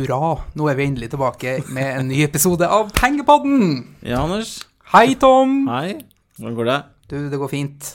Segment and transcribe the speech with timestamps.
[0.00, 3.82] hurra, nå er vi endelig tilbake med en ny episode av Pengepodden!
[4.06, 4.60] Ja, Anders.
[4.94, 5.66] Hei, Tom!
[5.68, 5.98] Hei.
[6.38, 6.78] Hvordan går det?
[7.10, 7.90] Du, det går fint.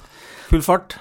[0.52, 0.98] Full fart.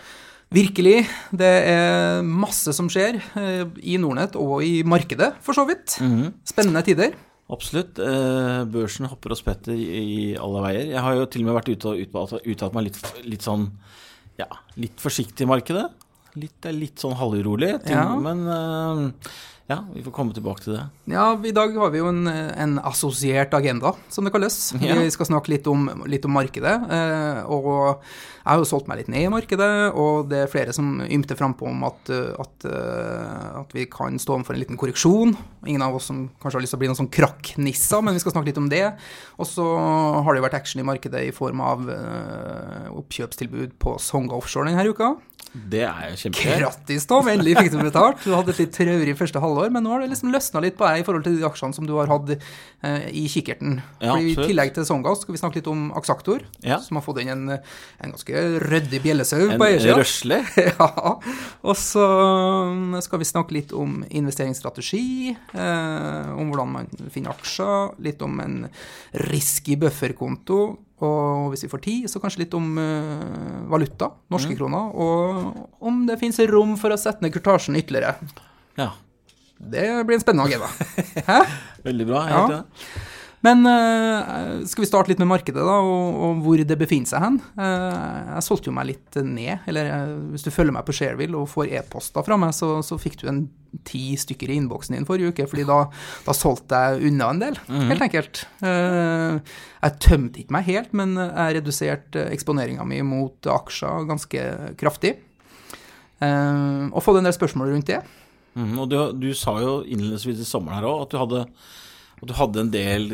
[0.54, 1.03] Virkelig.
[1.35, 5.99] Det er masse som skjer eh, i Nordnett og i markedet, for så vidt.
[6.49, 7.13] Spennende tider.
[7.52, 8.00] Absolutt.
[8.00, 10.89] Eh, børsen hopper og spetter i, alle veier.
[10.94, 13.68] Jeg har jo til og med vært ute og uttalt meg litt, litt sånn
[14.41, 14.49] ja,
[14.80, 15.85] litt forsiktig i markedet.
[16.34, 18.08] Litt, litt sånn halvurolig, Ja.
[18.18, 19.30] men uh,
[19.64, 20.82] ja, vi får komme tilbake til det.
[21.08, 24.58] Ja, i dag har vi jo en, en assosiert agenda, som det kalles.
[24.84, 24.98] Ja.
[25.00, 26.74] Vi skal snakke litt om, litt om markedet.
[26.93, 30.74] Eh, og jeg har jo solgt meg litt ned i markedet, og det er flere
[30.76, 35.32] som ymter frampå om at, at, eh, at vi kan stå overfor en liten korreksjon.
[35.64, 38.20] Ingen av oss som kanskje har lyst til å bli noen sånn krakknisser, men vi
[38.20, 38.84] skal snakke litt om det.
[39.41, 43.96] Og så har det jo vært action i markedet i form av eh, oppkjøpstilbud på
[43.96, 45.14] Songa Offshore denne uka.
[45.55, 46.56] Det er jo kjempegøy.
[46.64, 47.28] Grattis, Tom!
[47.30, 48.19] Endelig fikk du betalt.
[48.24, 50.83] Du hadde et litt traurig første halvår, men nå har det liksom løsna litt på
[50.88, 53.77] deg i forhold til de aksjene som du har hatt eh, i kikkerten.
[54.02, 56.80] Ja, Fordi I tillegg til Songas skal vi snakke litt om Aksaktor, Ja.
[56.82, 59.94] som har fått inn en, en ganske ryddig bjellesau En på eiersida.
[60.00, 60.41] røsle.
[60.66, 60.88] ja.
[61.62, 62.02] Og så
[62.75, 68.41] um, skal vi snakke litt om investeringsstrategi, eh, om hvordan man finner aksjer, litt om
[68.42, 68.58] en
[69.30, 70.60] risky bufferkonto,
[71.03, 76.05] og hvis vi får tid, så kanskje litt om uh, valuta, norske kroner, og om
[76.06, 78.14] det finnes rom for å sette ned kurtasjen ytterligere.
[78.78, 78.92] Ja,
[79.59, 80.70] Det blir en spennende agenda.
[81.27, 81.41] Hæ?
[81.89, 82.22] veldig bra.
[82.31, 82.62] Ja.
[83.45, 87.20] Men eh, skal vi starte litt med markedet, da, og, og hvor det befinner seg
[87.20, 87.34] hen?
[87.61, 91.37] Eh, jeg solgte jo meg litt ned, eller eh, hvis du følger meg på Shareville
[91.37, 93.42] og får e-poster fra meg, så, så fikk du en
[93.84, 95.81] ti stykker i innboksen din forrige uke, fordi da,
[96.25, 98.45] da solgte jeg unna en del, helt enkelt.
[98.65, 104.44] Jeg tømte ikke meg helt, men jeg reduserte eksponeringa mi mot aksjer ganske
[104.81, 105.16] kraftig.
[106.22, 107.99] Og fått en del spørsmål rundt det.
[108.54, 111.49] Mm, og du, du sa jo innledningsvis i sommeren her òg at, du hadde-
[112.24, 113.10] at du hadde en del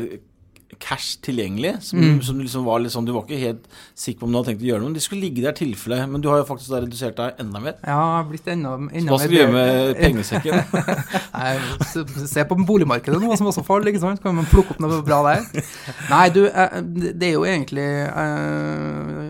[0.81, 2.21] cash tilgjengelig, som, Mm.
[2.23, 4.63] som liksom var litt sånn Du var ikke helt sikker på om du hadde tenkt
[4.63, 5.97] å gjøre noe, men de skulle ligge der i tilfelle.
[6.09, 7.75] Men du har jo faktisk redusert deg enda mer.
[7.83, 10.55] Ja, jeg har blitt enda, Så hva skal vi gjøre med pengesekken?
[11.35, 14.23] Nei, se- på boligmarkedet nå, som også faller, ikke sant?
[14.23, 15.45] Kan man plukke opp noe bra der?
[16.09, 17.85] Nei, du, det er jo egentlig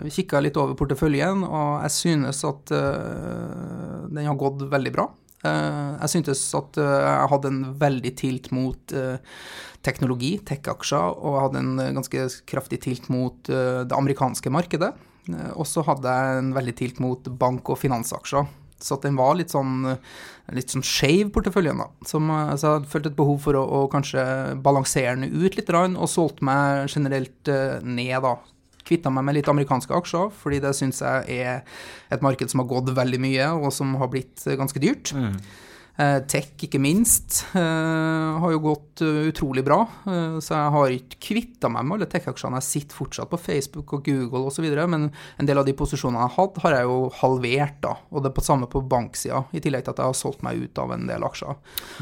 [0.06, 5.10] Jeg kikka litt over porteføljen, og jeg synes at eh, den har gått veldig bra.
[5.42, 9.38] Eh, jeg syntes at eh, jeg hadde en veldig tilt mot eh,
[9.82, 14.92] teknologi, tech-aksjer, og jeg hadde en ganske kraftig tilt mot det amerikanske markedet.
[15.58, 18.46] Og så hadde jeg en veldig tilt mot bank- og finansaksjer.
[18.82, 19.86] Så den var litt sånn,
[20.54, 21.82] litt sånn skeiv, porteføljen.
[21.82, 21.88] da.
[22.10, 22.30] Som,
[22.62, 24.22] så jeg følte et behov for å, å kanskje
[24.62, 28.36] balansere den ut litt, og solgte meg generelt ned, da.
[28.88, 31.62] Kvitta meg med litt amerikanske aksjer, fordi det syns jeg er
[32.14, 35.14] et marked som har gått veldig mye, og som har blitt eh, ganske dyrt.
[35.18, 35.36] Eh,
[35.98, 37.60] Tech, ikke minst, eh,
[38.42, 39.82] har jo gått eh, utrolig bra.
[40.08, 42.58] eh, så jeg har ikke kvitta meg med alle tech-aksjene.
[42.58, 46.32] Jeg sitter fortsatt på Facebook og Google osv., men en del av de posisjonene jeg
[46.32, 47.78] har hatt, har jeg jo halvert.
[47.84, 50.42] da, Og det er på samme på banksida, i tillegg til at jeg har solgt
[50.48, 51.56] meg ut av en del aksjer.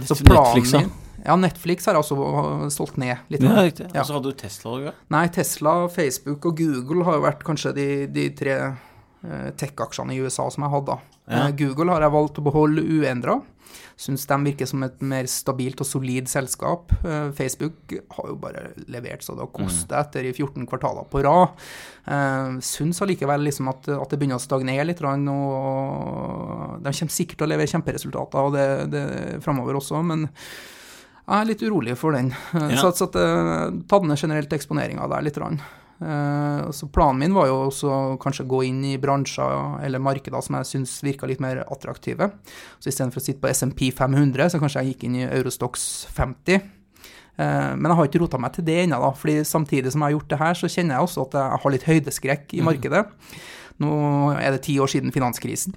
[0.06, 0.92] Så Netflix, min
[1.26, 2.16] Ja, Netflix har jeg også
[2.64, 3.44] eh, solgt ned litt.
[3.44, 3.90] Ja, riktig.
[3.92, 4.00] Ja.
[4.02, 4.94] Og så hadde du Tesla òg, ja.
[5.12, 10.22] Nei, Tesla, Facebook og Google har jo vært kanskje de, de tre eh, tech-aksjene i
[10.24, 10.96] USA som jeg hadde.
[11.28, 11.48] Ja.
[11.50, 13.42] Eh, Google har jeg valgt å beholde uendra.
[14.00, 16.94] Syns de virker som et mer stabilt og solid selskap.
[17.04, 21.20] Eh, Facebook har jo bare levert så det har kostet etter i 14 kvartaler på
[21.26, 21.58] rad.
[22.09, 27.42] Uh, syns allikevel liksom at, at det begynner å stagnere litt, og de kommer sikkert
[27.42, 29.04] til å levere kjemperesultater og det, det
[29.44, 32.32] framover også, men jeg er litt urolig for den.
[32.56, 32.80] Eh, Ja.
[32.82, 33.20] Så, så at
[33.92, 35.38] ta ned generelt eksponeringa der litt.
[35.38, 35.59] grann.
[36.02, 40.56] Eh, Så planen min var jo også kanskje gå inn i bransjer eller markeder som
[40.56, 42.32] jeg syns virka litt mer attraktive.
[42.79, 46.62] Så istedenfor å sitte på SMP 500, så kanskje jeg gikk inn i Eurostox 50.
[47.40, 49.12] Eh, Men jeg har ikke rota meg til det ennå, da.
[49.12, 51.72] fordi samtidig som jeg har gjort det her, så kjenner jeg også at jeg har
[51.72, 53.06] litt høydeskrekk i markedet.
[53.79, 55.73] Nå er det ti år siden finanskrisen.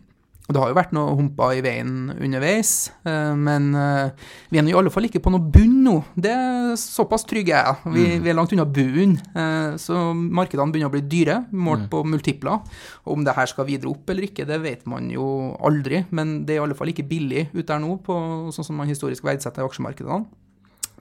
[0.51, 4.11] Det har jo vært noen humper i veien underveis, eh, men eh,
[4.51, 5.95] vi er nå i alle fall ikke på noe bunn nå.
[6.19, 7.93] Det er såpass trygg er jeg.
[7.95, 9.15] Vi, vi er langt unna bunnen.
[9.39, 12.59] eh, Så markedene begynner å bli dyre, målt på multipler.
[13.07, 15.25] Om det her skal videre opp eller ikke, det vet man jo
[15.63, 16.03] aldri.
[16.11, 18.19] Men det er i alle fall ikke billig ute der nå, på,
[18.53, 20.27] sånn som man historisk verdsetter aksjemarkedene.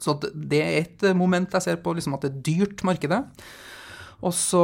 [0.01, 3.25] Så det er et moment jeg ser på, liksom at det er dyrt markedet.
[4.21, 4.61] Og så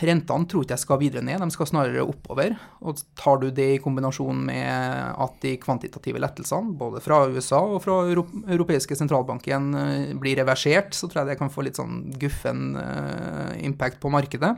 [0.00, 2.54] Rentene tror ikke jeg skal videre ned, de skal snarere oppover.
[2.80, 7.82] Og tar du det i kombinasjon med at de kvantitative lettelsene, både fra USA og
[7.84, 12.78] fra europeiske sentralbanken, eh, blir reversert, så tror jeg det kan få litt sånn guffen
[12.80, 14.54] eh, impact på markedet.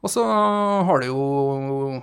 [0.00, 2.00] Og så har det jo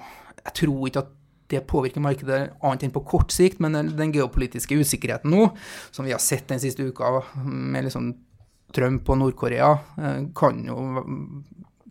[0.47, 1.13] Jeg tror ikke at
[1.51, 5.49] det påvirker markedet annet enn på kort sikt, men den geopolitiske usikkerheten nå,
[5.95, 8.13] som vi har sett den siste uka med liksom
[8.75, 10.81] Trump og Nord-Korea, eh, kan jo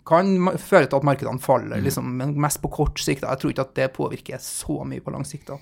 [0.07, 0.29] kan
[0.63, 3.25] føre til at markedene faller, liksom, men mest på kort sikt.
[3.25, 3.33] da.
[3.35, 5.49] Jeg tror ikke at det påvirker så mye på lang sikt.
[5.51, 5.57] da.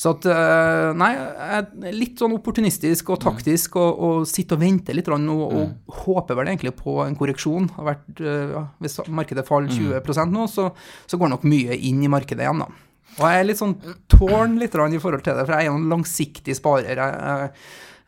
[0.00, 4.62] Så at, eh, nei, jeg er litt sånn opportunistisk og taktisk og, og sitter og
[4.64, 7.70] venter litt nå og, og håper vel egentlig på en korreksjon.
[7.76, 10.70] Har vært, eh, ja, hvis markedet faller 20 nå, så,
[11.08, 12.68] så går nok mye inn i markedet igjen, da.
[13.16, 13.76] Og jeg er litt sånn
[14.12, 17.00] tårn litt i forhold til det, for jeg er en langsiktig sparer.
[17.00, 17.52] Jeg, jeg,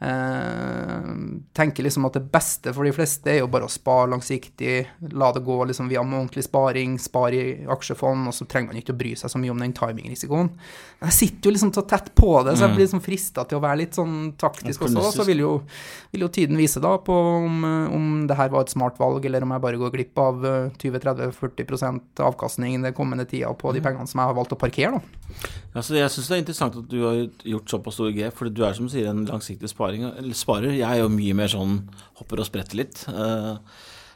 [0.01, 1.07] eh,
[1.53, 4.75] tenker liksom at det beste for de fleste er jo bare å spare langsiktig,
[5.15, 8.95] la det gå liksom via ordentlig sparing, spare i aksjefond, og så trenger man ikke
[8.95, 10.53] å bry seg så mye om den timingrisikoen.
[11.03, 13.65] Jeg sitter jo liksom så tett på det, så jeg blir liksom frista til å
[13.65, 15.13] være litt sånn taktisk også.
[15.19, 15.53] Så vil jo,
[16.15, 17.63] vil jo tiden vise da på om,
[17.95, 20.71] om det her var et smart valg, eller om jeg bare går glipp av eh,
[20.79, 24.99] 20-30-40% avkastning den kommende tida på de pengene som jeg har valgt å parkere.
[24.99, 25.29] da.
[25.77, 28.63] Altså, jeg syns det er interessant at du har gjort såpass store grep, for du
[28.67, 30.75] er som du sier en langsiktig sparing, sparer.
[30.77, 31.79] Jeg er jo mye mer sånn
[32.21, 33.05] hopper og spretter litt.
[33.09, 33.57] Eh,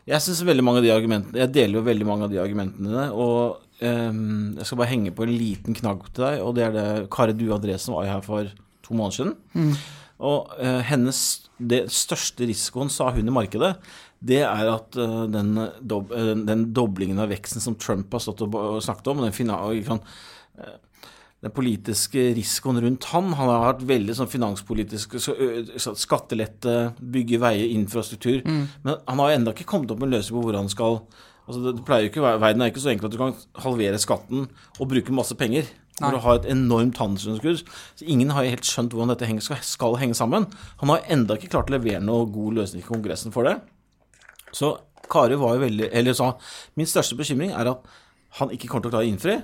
[0.05, 3.05] Jeg synes veldig mange av de argumentene Jeg deler jo veldig mange av de argumentene
[3.15, 4.11] og eh,
[4.59, 7.33] jeg skal bare henge på en liten knagg til deg, og det er det Kari
[7.39, 8.51] Due Andresen var her for
[8.83, 9.77] to måneder siden.
[10.23, 11.21] Og eh, hennes
[11.59, 13.77] det største risikoen, sa hun i markedet,
[14.23, 15.55] det er at eh, den,
[16.47, 19.59] den doblingen av veksten som Trump har stått og, snakket om, den, fina
[21.43, 23.33] den politiske risikoen rundt han.
[23.39, 28.43] Han har hatt veldig sånn finanspolitisk skattelette, bygge veier, infrastruktur.
[28.47, 31.01] Men han har ennå ikke kommet opp med en løsning på hvor han skal
[31.43, 33.35] altså det, pleier jo ikke, Verden er ikke så enkel at du kan
[33.65, 34.47] halvere skatten
[34.79, 35.67] og bruke masse penger.
[36.01, 36.13] Når Nei.
[36.15, 37.67] du har et enormt handelsunderskudd.
[37.99, 40.47] Så ingen har helt skjønt hvordan dette skal, skal henge sammen.
[40.81, 43.59] Han har ennå ikke klart å levere noe god løsning i Kongressen for det.
[44.57, 44.73] Så
[45.13, 46.35] Kari var jo veldig Eller sa
[46.79, 47.87] min største bekymring er at
[48.39, 49.35] han ikke kommer til å klare å innfri,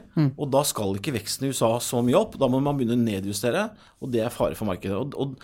[0.40, 2.38] og da skal ikke veksten i USA så mye opp.
[2.40, 3.66] Da må man begynne å nedjustere,
[4.00, 4.96] og det er fare for markedet.
[4.96, 5.34] Og, og,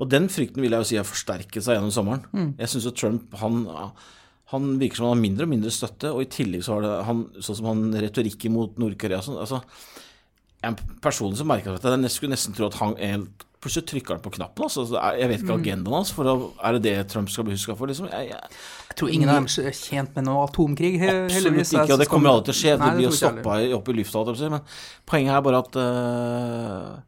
[0.00, 2.24] og den frykten vil jeg jo si har forsterket seg gjennom sommeren.
[2.62, 3.66] Jeg syns jo Trump han,
[4.54, 6.94] han virker som han har mindre og mindre støtte, og i tillegg så har det
[7.10, 9.36] han, sånn som han retorikken mot Nord-Korea sånn.
[9.42, 9.60] Altså,
[10.68, 13.28] en person som merker dette jeg skulle nesten tro at han en,
[13.64, 14.66] plutselig trykker han på knappen.
[14.66, 14.84] Altså.
[15.16, 16.12] Jeg vet ikke agendaen hans.
[16.14, 17.88] For å, er det det Trump skal bli huska for?
[17.90, 18.10] Liksom?
[18.12, 18.52] Jeg, jeg,
[18.90, 22.10] Jeg tror ingen av dem er tjent med noe atomkrig, he- Absolutt ikke, og det
[22.10, 22.76] kommer aldri til å skje.
[22.76, 24.24] Nei, Det blir jo stoppa opp i lufta.
[24.52, 24.62] Men
[25.08, 27.02] poenget er bare at uh,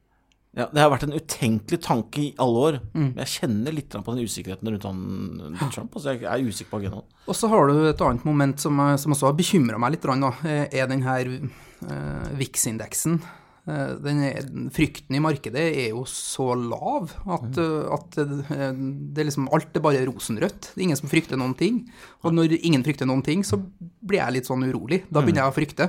[0.56, 2.78] ja, Det har vært en utenkelig tanke i alle år.
[2.96, 3.10] Mm.
[3.20, 5.92] Jeg kjenner litt på den usikkerheten rundt han Trump.
[5.92, 7.04] Altså, jeg er usikker på agendaen.
[7.28, 10.08] Og så har du et annet moment som, eh, som også har bekymra meg litt,
[10.08, 13.20] da, eh, er den her uh, VIX-indeksen.
[13.66, 19.48] Eh, den frykten i markedet er jo så lav at, eh, at det er liksom
[19.50, 20.68] alt er bare rosenrødt.
[20.70, 21.80] Det er ingen som frykter noen ting.
[22.22, 25.02] Og når ingen frykter noen ting, så blir jeg litt sånn urolig.
[25.10, 25.88] Da begynner jeg å frykte.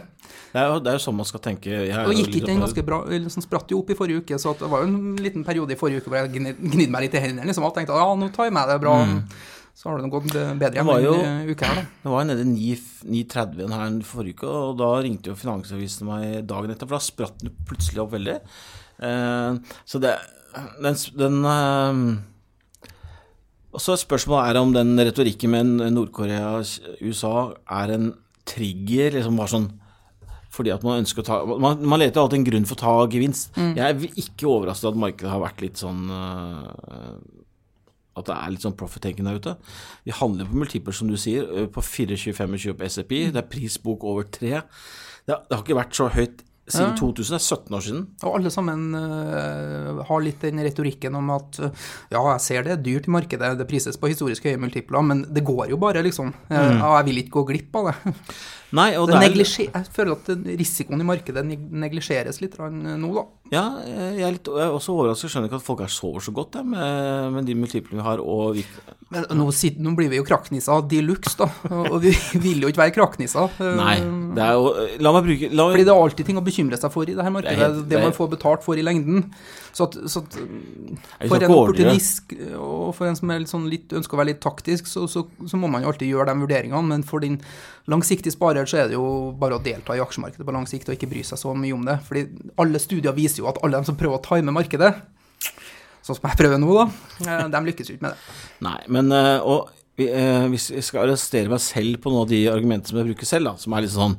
[0.54, 1.70] Det er jo, det er jo sånn man skal tenke.
[1.70, 4.56] Jeg Og gikk ikke den ganske bra, sånn spratt jo opp i forrige uke, så
[4.56, 7.20] at det var jo en liten periode i forrige uke hvor jeg gnidde meg litt
[7.20, 8.98] i hendene liksom, og tenkte ja, nå tar jeg meg det bra.
[9.78, 11.90] Så har det gått bedre enn denne uka her, da.
[12.02, 12.72] Det var jo nede i
[13.14, 17.06] 9.30 her en forrige uke, og da ringte jo Finansavisen meg dagen etter, for da
[17.06, 18.40] spratt den plutselig opp veldig.
[19.06, 20.16] Eh, så det
[20.82, 21.98] Den, den eh,
[23.76, 26.66] Og så spørsmålet er om den retorikken med Nord-Korea og
[27.06, 27.52] USA
[27.84, 28.08] er en
[28.50, 29.70] trigger, liksom bare sånn
[30.58, 32.94] fordi at man ønsker å ta Man, man leter alltid en grunn for å ta
[33.12, 33.52] gevinst.
[33.78, 37.12] Jeg er ikke overrasket at markedet har vært litt sånn eh,
[38.18, 39.56] at det er litt sånn profit-tenking der ute.
[40.08, 43.16] Vi handler på multipler, som du sier, på 24-25 på SAP.
[43.32, 44.62] Det er prisbok over tre.
[45.28, 46.96] Det, har- det har ikke vært så høyt siden Ja.
[47.00, 47.32] 2000.
[47.32, 48.02] Det er 17 år siden.
[48.28, 51.70] Og alle sammen uh, har litt den retorikken om at uh,
[52.12, 55.22] ja, jeg ser det er dyrt i markedet, det prises på historisk høye multipler, men
[55.32, 56.34] det går jo bare, liksom.
[56.52, 58.16] Uh, Ja, jeg vil ikke gå glipp av det.
[58.76, 60.28] Nei, og det det er, jeg føler at
[60.60, 63.24] risikoen i markedet neg- neglisjeres litt nå, da.
[63.54, 65.32] ja, jeg er, litt, jeg er også overrasket.
[65.32, 68.20] Skjønner ikke at folk her sover så godt jeg, med, med de multiplene vi har.
[68.20, 68.66] Og vi,
[69.16, 69.48] Men nå,
[69.80, 71.48] nå blir vi jo krakknisser de luxe, da.
[71.72, 72.12] Og vi
[72.44, 73.48] vil jo ikke være krakknisser.
[73.64, 73.96] eh, nei,
[74.36, 76.92] det er jo La meg bruke la Fordi det er alltid ting å bekymre seg
[76.92, 77.56] for i det her markedet.
[77.56, 79.30] Det helt- det det man får betalt for i lengden.
[79.78, 80.36] Så at, så at
[81.30, 85.04] for en opportunist og for en som sånn litt, ønsker å være litt taktisk, så,
[85.12, 86.82] så, så må man jo alltid gjøre de vurderingene.
[86.90, 87.36] Men for din
[87.92, 89.06] langsiktige sparer så er det jo
[89.38, 91.86] bare å delta i aksjemarkedet på lang sikt og ikke bry seg så mye om
[91.86, 92.00] det.
[92.08, 92.26] Fordi
[92.64, 94.96] alle studier viser jo at alle de som prøver å time markedet,
[96.02, 96.90] sånn som jeg prøver nå, da,
[97.28, 98.36] eh, de lykkes jo ikke med det.
[98.72, 99.70] Nei, men eh, og
[100.02, 103.30] eh, hvis jeg skal arrestere meg selv på noen av de argumentene som jeg bruker
[103.30, 104.18] selv, da, som er litt sånn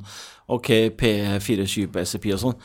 [0.49, 2.59] ok, P24 på SEP og sånn,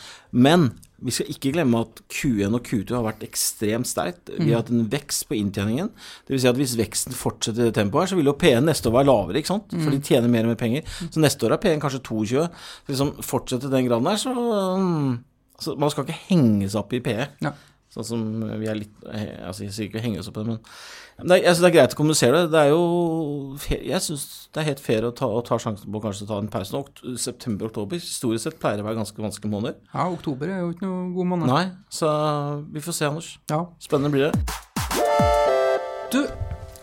[0.47, 0.71] men
[1.05, 4.31] vi skal ikke glemme at Q1 og Q2 har vært ekstremt sterkt.
[4.39, 5.91] Vi har hatt en vekst på inntjeningen.
[6.31, 8.89] Vil si at hvis veksten fortsetter i det tempoet her, så vil jo P1 neste
[8.89, 9.75] år være lavere, ikke sant?
[9.77, 10.89] For de tjener mer og mer penger.
[11.05, 12.47] Så neste år er P1 kanskje 22.
[12.49, 15.15] Så liksom fortsetter den graden der, så, mm,
[15.61, 17.29] Så man skal ikke henge seg opp i PE.
[17.45, 17.53] Ja.
[17.95, 18.23] Sånn som
[18.59, 20.63] vi er litt eh, Altså, jeg sier ikke å henge oss opp på det, men
[21.15, 22.49] men det er, jeg synes det er greit å kommunisere det.
[22.51, 24.25] Det er jo Jeg syns
[24.55, 26.75] det er helt fair å ta, å ta sjansen på kanskje å ta en pause
[26.75, 26.81] nå.
[27.23, 29.79] September-oktober historisk sett pleier å være ganske vanskelige måneder.
[29.95, 31.53] ja, oktober er jo ikke noen god måned.
[31.53, 32.11] Nei, så
[32.75, 33.31] vi får se, Anders.
[33.51, 33.63] Ja.
[33.83, 34.35] Spennende blir det.
[36.11, 36.21] Du,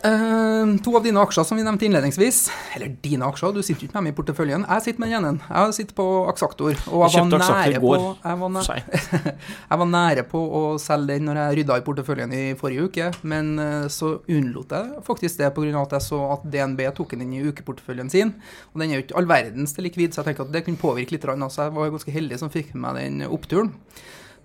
[0.06, 2.38] eh, to av dine aksjer som vi nevnte innledningsvis,
[2.76, 4.66] eller dine aksjer, du sitter jo ikke med dem i porteføljen.
[4.68, 5.48] Jeg sitter med den ene.
[5.48, 6.76] Jeg sitter på Axactor.
[6.90, 8.76] Og Jeg jeg, var nære på jeg var, nære,
[9.70, 13.10] jeg var nære på å selge den når jeg rydda i porteføljen i forrige uke,
[13.34, 15.82] men eh, så unnlot jeg faktisk det pga.
[15.82, 18.34] at jeg så at DNB tok den inn i ukeporteføljen sin.
[18.72, 20.82] Og den er jo ikke all verdens til likvid, så jeg tenker at det kunne
[20.82, 21.22] påvirke litt.
[21.22, 23.72] Så jeg var ganske heldig som fikk med meg den oppturen.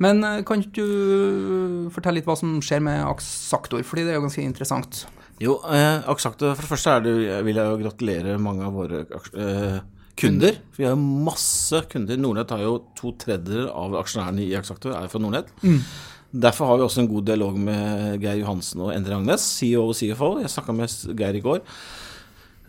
[0.03, 4.19] Men eh, kan ikke du fortelle litt hva som skjer med Axactor, fordi det er
[4.19, 5.05] jo ganske interessant.
[5.43, 7.13] Jo, eh, Axactor, for det første er det,
[7.45, 9.79] vil jeg jo gratulere mange av våre eh,
[10.17, 10.57] kunder.
[10.73, 12.17] For vi har jo masse kunder.
[12.17, 15.51] Nordnett har jo to tredjedeler av aksjonærene i Axactor er fra Nordnett.
[16.33, 19.95] Derfor har vi også en god dialog med Geir Johansen og Endre Agnes, CEO og
[19.95, 20.33] CFO.
[20.41, 21.61] Jeg snakka med Geir i går.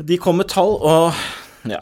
[0.09, 1.17] De kom med tall, og
[1.67, 1.81] ja,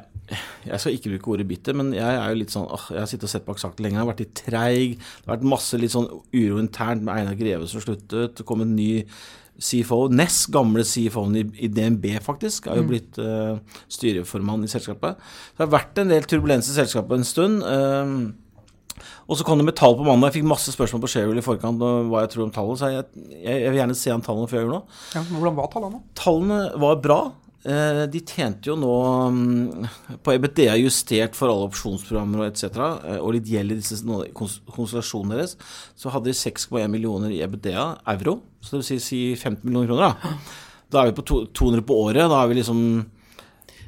[0.64, 3.10] jeg skal ikke bruke ordet bitter, men jeg er jo litt sånn åh, Jeg har
[3.10, 4.94] sittet og sett på Axactor lenge, jeg har vært litt treig.
[4.96, 8.38] Det har vært masse litt sånn uro internt med Einar Greve som sluttet.
[8.38, 9.04] Det kom en ny
[9.62, 13.56] CFO, nest gamle CFO-en i, i DNB faktisk, er jo blitt uh,
[13.92, 15.16] styreformann i selskapet.
[15.56, 17.62] Det har vært en del turbulens i selskapet en stund.
[17.64, 18.16] eh,
[19.26, 20.30] og så kom det med tall på mandag.
[20.30, 22.80] Jeg fikk masse spørsmål på Sharewell i forkant om hva jeg tror om tallet.
[22.80, 25.00] Så jeg, jeg, jeg vil gjerne se an tallene før jeg gjør noe.
[25.16, 26.00] Ja, hvordan var tallene?
[26.20, 27.18] Tallene var bra.
[27.66, 28.92] Eh, De tjente jo nå
[29.34, 29.86] mm,
[30.22, 32.78] på EBDA justert for alle opsjonsprogrammer og etc.
[33.10, 35.56] eh, Og litt gjeld i disse konsultasjonene konstellasjonene deres.
[35.98, 38.38] Så hadde de 6,1 millioner i EBDA, euro.
[38.60, 40.14] Så det vil si, si 15 millioner kroner.
[40.14, 40.38] Da
[40.88, 42.28] Da er vi på 200 på året.
[42.30, 42.80] Da er vi liksom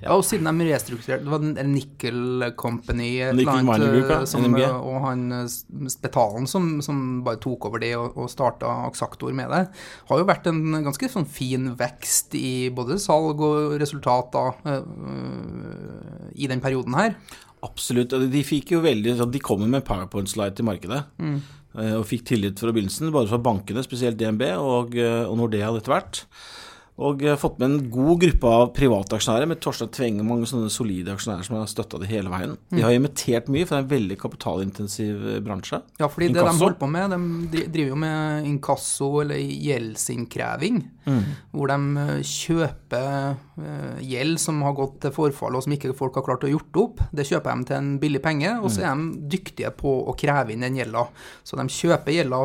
[0.02, 4.46] Ja, og siden de restrukturerte Det var den Nickel Company Nickel Group, ja, eh, som,
[4.54, 5.48] eh, og han eh,
[5.90, 9.64] Spetalen som, som bare tok over det og, og starta Aksaktor med det,
[10.08, 14.80] har jo vært en ganske sånn fin vekst i både salg og resultater eh,
[15.12, 17.16] eh, i den perioden her.
[17.66, 18.14] Absolutt.
[18.30, 21.00] De fikk jo veldig De kom jo med PowerPoint-slide til markedet.
[21.18, 21.40] Mm.
[21.98, 25.94] Og fikk tillit fra begynnelsen, både fra bankene, spesielt DNB, og, eh, og Nordea etter
[25.94, 26.22] hvert.
[26.98, 30.70] Og eh, fått med en god gruppe av privataksjonærer, med Torstein Tvenge og mange sånne
[30.72, 32.56] solide aksjonærer som har støtta det hele veien.
[32.74, 35.78] De har imitert mye, for det er en veldig kapitalintensiv eh, bransje.
[36.02, 40.80] Ja, fordi det de holder på med, de driver jo med inkasso eller gjeldsinnkreving,
[41.54, 43.36] hvor de eh, kjøper
[44.04, 47.04] gjeld som har gått til forfall og som ikke folk har klart å gjort opp.
[47.14, 50.54] Det kjøper de til en billig penge, og så er de dyktige på å kreve
[50.54, 51.06] inn den gjelda.
[51.46, 52.42] Så de kjøper gjelda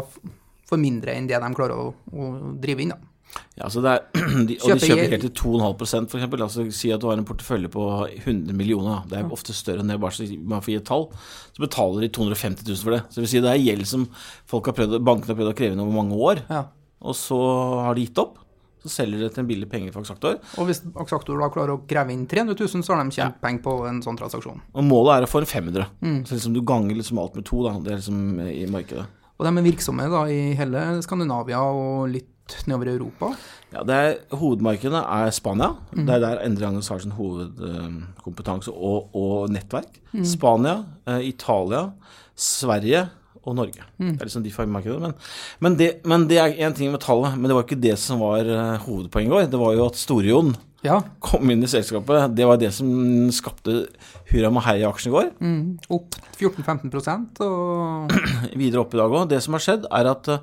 [0.70, 2.30] for mindre enn det de klarer å, å
[2.62, 2.94] drive inn.
[2.96, 3.13] da.
[3.58, 4.02] Ja, så er,
[4.48, 6.44] de, og de Kjøper helt til 2,5 for eksempel.
[6.46, 9.04] Altså, si at du har en portefølje på 100 millioner.
[9.10, 11.10] Det er ofte større enn det, bare så man får gi et tall.
[11.54, 13.04] Så betaler de 250 000 for det.
[13.10, 14.08] Så det vil si det er gjeld som
[14.50, 16.46] folk har prøvd, bankene har prøvd å kreve inn over mange år.
[16.50, 16.64] Ja.
[17.04, 17.38] Og så
[17.84, 18.40] har de gitt opp.
[18.84, 20.42] Så selger de til en billig penge for Aksaktor.
[20.60, 23.64] Og hvis Aksaktor da klarer å kreve inn 300 000, så har de tjent penger
[23.64, 24.60] på en sånn transaksjon.
[24.76, 25.86] Og målet er å få en 500.
[26.28, 27.78] Så liksom du ganger liksom alt med to, da.
[27.80, 29.06] Det er liksom i markedet.
[29.40, 32.33] Og de er virksomme da i hele Skandinavia og litt
[32.68, 33.32] nedover i Europa.
[33.74, 35.72] Ja, det er, Hovedmarkedene er Spania.
[35.94, 40.00] Det er der Endre Agnes har sin hovedkompetanse og, og nettverk.
[40.28, 41.88] Spania, eh, Italia,
[42.36, 43.08] Sverige
[43.44, 43.84] og Norge.
[43.98, 45.14] Det er liksom de fem markedene.
[45.14, 45.16] Men,
[45.60, 48.22] men, det, men det er én ting med tallet, men det var ikke det som
[48.24, 49.50] var eh, hovedpoenget vår.
[49.52, 50.54] Det var jo at Store-Jon
[50.84, 52.34] Ja, kom inn i selskapet.
[52.36, 52.90] Det var det som
[53.32, 53.86] skapte
[54.34, 55.30] hurra med hei i går.
[55.40, 58.12] mm, opp 14-15 og
[58.60, 59.30] videre opp i dag òg.
[59.32, 60.42] Det som har skjedd, er at eh,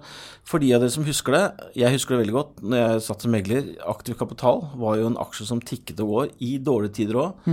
[0.48, 1.44] for de av dere som husker det,
[1.76, 5.20] jeg husker det veldig godt når jeg satt som megler, Aktiv Kapital var jo en
[5.20, 7.50] aksje som tikket og går i dårlige tider òg.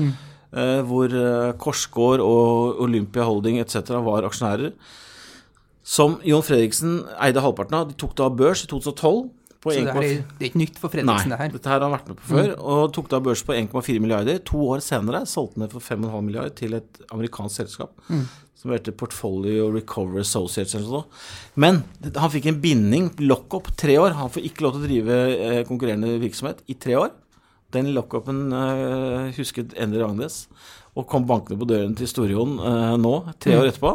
[0.87, 3.91] hvor eh, Korsgård og Olympia Holding etc.
[3.99, 4.71] var aksjonærer.
[5.87, 7.91] Som Jon Fredriksen eide halvparten av.
[7.91, 9.27] De tok det av børs i 2012.
[9.63, 11.53] På Så det, 1,4 er, det er ikke nytt for Nei, Fredriksen, det her.
[11.55, 12.51] dette her har han vært med på før.
[12.73, 14.41] Og tok da børs på 1,4 milliarder.
[14.51, 17.95] To år senere solgte han det for 5,5 milliarder til et amerikansk selskap.
[18.57, 21.21] Som heter Portfolio Recovery Associates eller noe sånt.
[21.61, 21.83] Men
[22.17, 24.15] han fikk en binding, lockup, tre år.
[24.17, 27.11] Han får ikke lov til å drive eh, konkurrerende virksomhet i tre år.
[27.75, 30.45] Den lockupen eh, husket Endre Agnes,
[30.97, 33.91] og kom bankende på døren til Storjon eh, nå, tre år etterpå.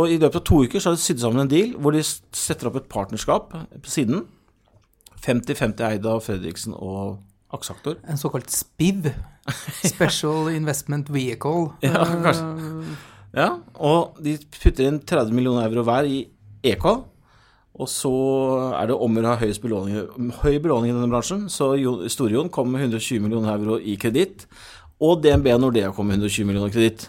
[0.00, 2.02] Og i løpet av to uker så har de sydd sammen en deal hvor de
[2.04, 4.26] setter opp et partnerskap på siden.
[5.24, 7.18] 50-50 eid av Fredriksen og
[7.52, 7.96] Aksaktor.
[8.08, 9.10] En såkalt SPIV,
[9.84, 11.72] Special Investment Vehicle.
[11.82, 12.96] Ja, Eh, kanskje.
[13.36, 13.48] Ja,
[13.78, 16.24] og de putter inn 30 millioner euro hver i
[16.66, 16.86] EK.
[17.80, 18.10] Og så
[18.74, 19.52] er det om å ha høy
[20.60, 21.44] belåning i denne bransjen.
[21.48, 21.70] Så
[22.10, 24.46] Storjon kom med 120 millioner euro i kreditt.
[25.00, 27.06] og DNB og Nordea kom med 120 millioner kreditt.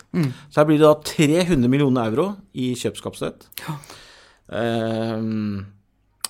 [0.50, 3.50] Så her blir det da 300 millioner euro i kjøpskapsrett.
[4.52, 5.66] Ehm,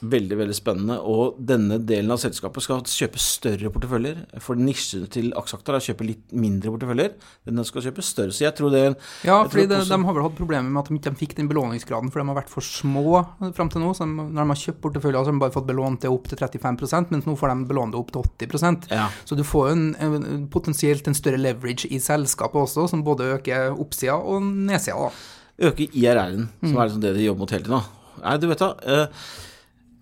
[0.01, 0.97] veldig, veldig spennende.
[1.05, 4.23] Og denne delen av selskapet skal kjøpe større porteføljer.
[4.43, 7.13] For nisjen til Aksakta er å kjøpe litt mindre porteføljer.
[7.49, 8.33] Den skal kjøpe større.
[8.35, 8.83] Så jeg tror det
[9.27, 12.11] Ja, fordi det, de har vel hatt problemer med at de ikke fikk den belåningsgraden,
[12.13, 13.21] for de har vært for små
[13.57, 13.91] fram til nå.
[13.97, 16.29] Så de, når de har kjøpt porteføljer, så har de bare fått belånt det opp
[16.31, 19.07] til 35% mens nå får de belånt det opp til 80 Ja.
[19.25, 23.71] Så du får en, en, potensielt en større leverage i selskapet også, som både øker
[23.77, 25.09] oppsida og nedsida.
[25.09, 25.69] da.
[25.69, 27.77] øke IRR-en, som er liksom det de jobber mot hele tiden.
[27.79, 27.97] da.
[28.21, 28.73] Nei, du vet da.
[28.85, 29.07] eh,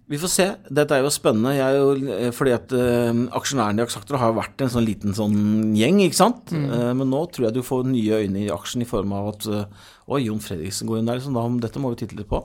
[0.09, 0.45] vi får se.
[0.73, 1.51] Dette er jo spennende.
[1.53, 5.13] Jeg er jo, eh, fordi at uh, aksjonærene i Axactor har vært en sånn liten
[5.13, 5.37] sånn
[5.77, 6.49] gjeng, ikke sant.
[6.55, 9.45] Eh, men nå tror jeg du får nye øyne i aksjen i form av at
[9.53, 9.63] uh,
[10.09, 11.37] Oi, Jon Fredriksen går inn der, liksom.
[11.37, 12.41] Da, dette må vi titte litt på.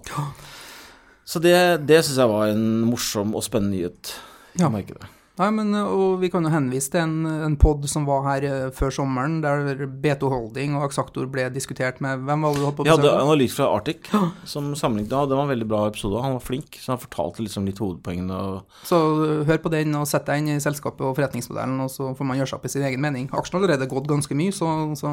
[1.25, 1.57] Så det,
[1.89, 4.13] det syns jeg var en morsom og spennende nyhet
[4.59, 4.69] i Ja.
[4.69, 5.09] markedet.
[5.35, 8.67] Nei, men, og Vi kan jo henvise til en, en pod som var her eh,
[8.75, 12.77] før sommeren, der B2 Holding og Axactor ble diskutert med Hvem var det du holdt
[12.79, 13.23] på Vi hadde besøk?
[13.25, 14.11] analyse fra Arctic
[14.47, 15.13] som sammenlignet.
[15.19, 15.27] av.
[15.29, 16.23] det var en veldig bra episode.
[16.23, 18.39] Han var flink, så han fortalte liksom litt hovedpoengene.
[18.39, 21.91] og Så uh, hør på den og sett deg inn i selskapet og forretningsmodellen, og
[21.91, 23.27] så får man gjøre seg opp i sin egen mening.
[23.35, 25.11] Aksjen har allerede gått ganske mye, så, så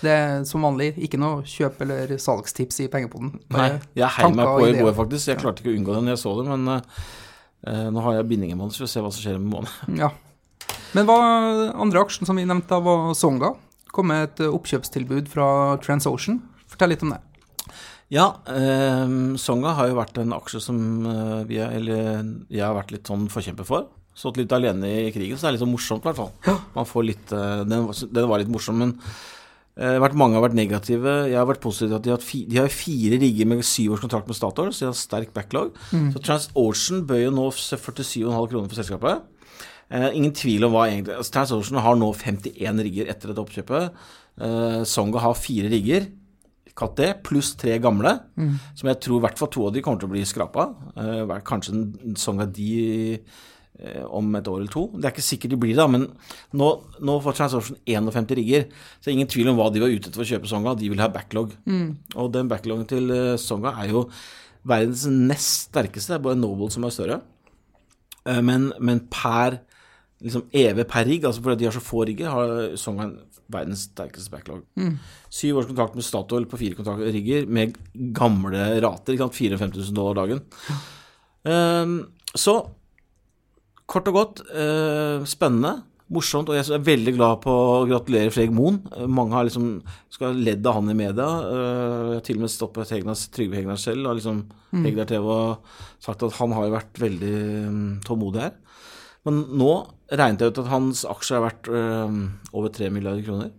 [0.00, 3.34] det er som vanlig ikke noe kjøp- eller salgstips i pengepoden.
[3.52, 5.28] Nei, jeg heiv meg på i går, faktisk.
[5.34, 7.04] Jeg klarte ikke å unngå det når jeg så det, men eh,
[7.64, 9.76] nå har jeg bindingen med så vi får se hva som skjer om en måned.
[10.04, 10.10] Ja.
[10.94, 11.18] Men hva
[11.80, 13.54] andre aksjen som vi nevnte, var Songa.
[13.94, 15.46] Kom med et oppkjøpstilbud fra
[15.82, 16.38] TransOcean.
[16.70, 17.20] Fortell litt om det.
[18.12, 20.78] Ja, eh, Songa har jo vært en aksje som
[21.08, 23.88] eh, vi eller, jeg har vært litt sånn forkjemper for.
[24.14, 26.60] Stått litt alene i krigen, så det er litt sånn morsomt, i hvert fall.
[26.76, 29.08] Man får litt, eh, den, den var litt morsom, men eh,
[29.76, 31.12] vært, mange har vært negative.
[31.30, 33.96] Jeg har vært positiv til at de har, fi, de har fire rigger med syv
[33.96, 35.72] års kontrakt med Statoil, så de har sterk backlog.
[36.14, 39.24] Så TransOcean jo nå 47,5 kroner for selskapet.
[39.90, 44.04] Eh, ingen tvil om hva egentlig altså, TransOcean har nå 51 rigger etter dette oppkjøpet.
[44.40, 46.06] Eh, Songa har fire rigger,
[46.74, 48.16] kalt det, pluss tre gamle,
[48.74, 50.64] som jeg tror i hvert fall to av de kommer til å bli skrapa.
[50.98, 52.70] Eh, kanskje Songa de
[53.14, 53.42] eh,
[54.08, 54.84] om et år eller to.
[54.94, 56.06] Det er ikke sikkert de blir det, men
[56.56, 56.68] nå,
[57.04, 58.64] nå får TransOcean 51 rigger.
[58.98, 60.74] Så det er ingen tvil om hva de var ute etter for å kjøpe Songa.
[60.80, 61.52] De vil ha backlog.
[62.16, 64.06] Og den backlogen til eh, Songa er jo
[64.64, 66.14] verdens nest sterkeste.
[66.14, 67.20] Det er bare Noble som er større.
[68.24, 69.60] Eh, Men, men per
[70.24, 73.10] liksom EV per rigg, altså fordi de har så få rigger, har Songa
[73.52, 74.62] verdens sterkeste backlog.
[75.28, 77.74] Syv års kontrakt med Statoil på fire kontrakt- rigger med
[78.16, 79.12] gamle rater.
[79.12, 80.40] ikke sant, 54 000 dollar dagen.
[81.44, 81.98] Um,
[82.34, 82.54] så
[83.90, 85.82] kort og godt, eh, spennende.
[86.14, 88.82] Morsomt, og jeg er veldig glad på å gratulere Fredrik Moen.
[88.92, 91.24] Eh, Mange har liksom skal ledd av han i media.
[91.24, 94.44] Eh, Jeg har til og med på Hegnas, Trygve Hegnar selv og liksom
[94.84, 95.58] Hegnar TV og
[96.00, 97.34] sagt at han har jo vært veldig
[97.70, 98.52] mm, tålmodig her.
[99.24, 99.70] Men nå
[100.12, 102.18] regnet jeg ut at hans aksjer er verdt øh,
[102.52, 103.50] over 3 milliarder kroner.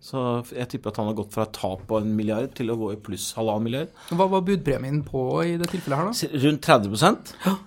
[0.00, 0.16] Så
[0.56, 2.92] jeg tipper at han har gått fra et tap på en milliard til å gå
[2.94, 3.92] i pluss halvannen milliard.
[4.08, 6.40] Hva var budpremien på i det tilfellet her, da?
[6.46, 7.58] Rundt 30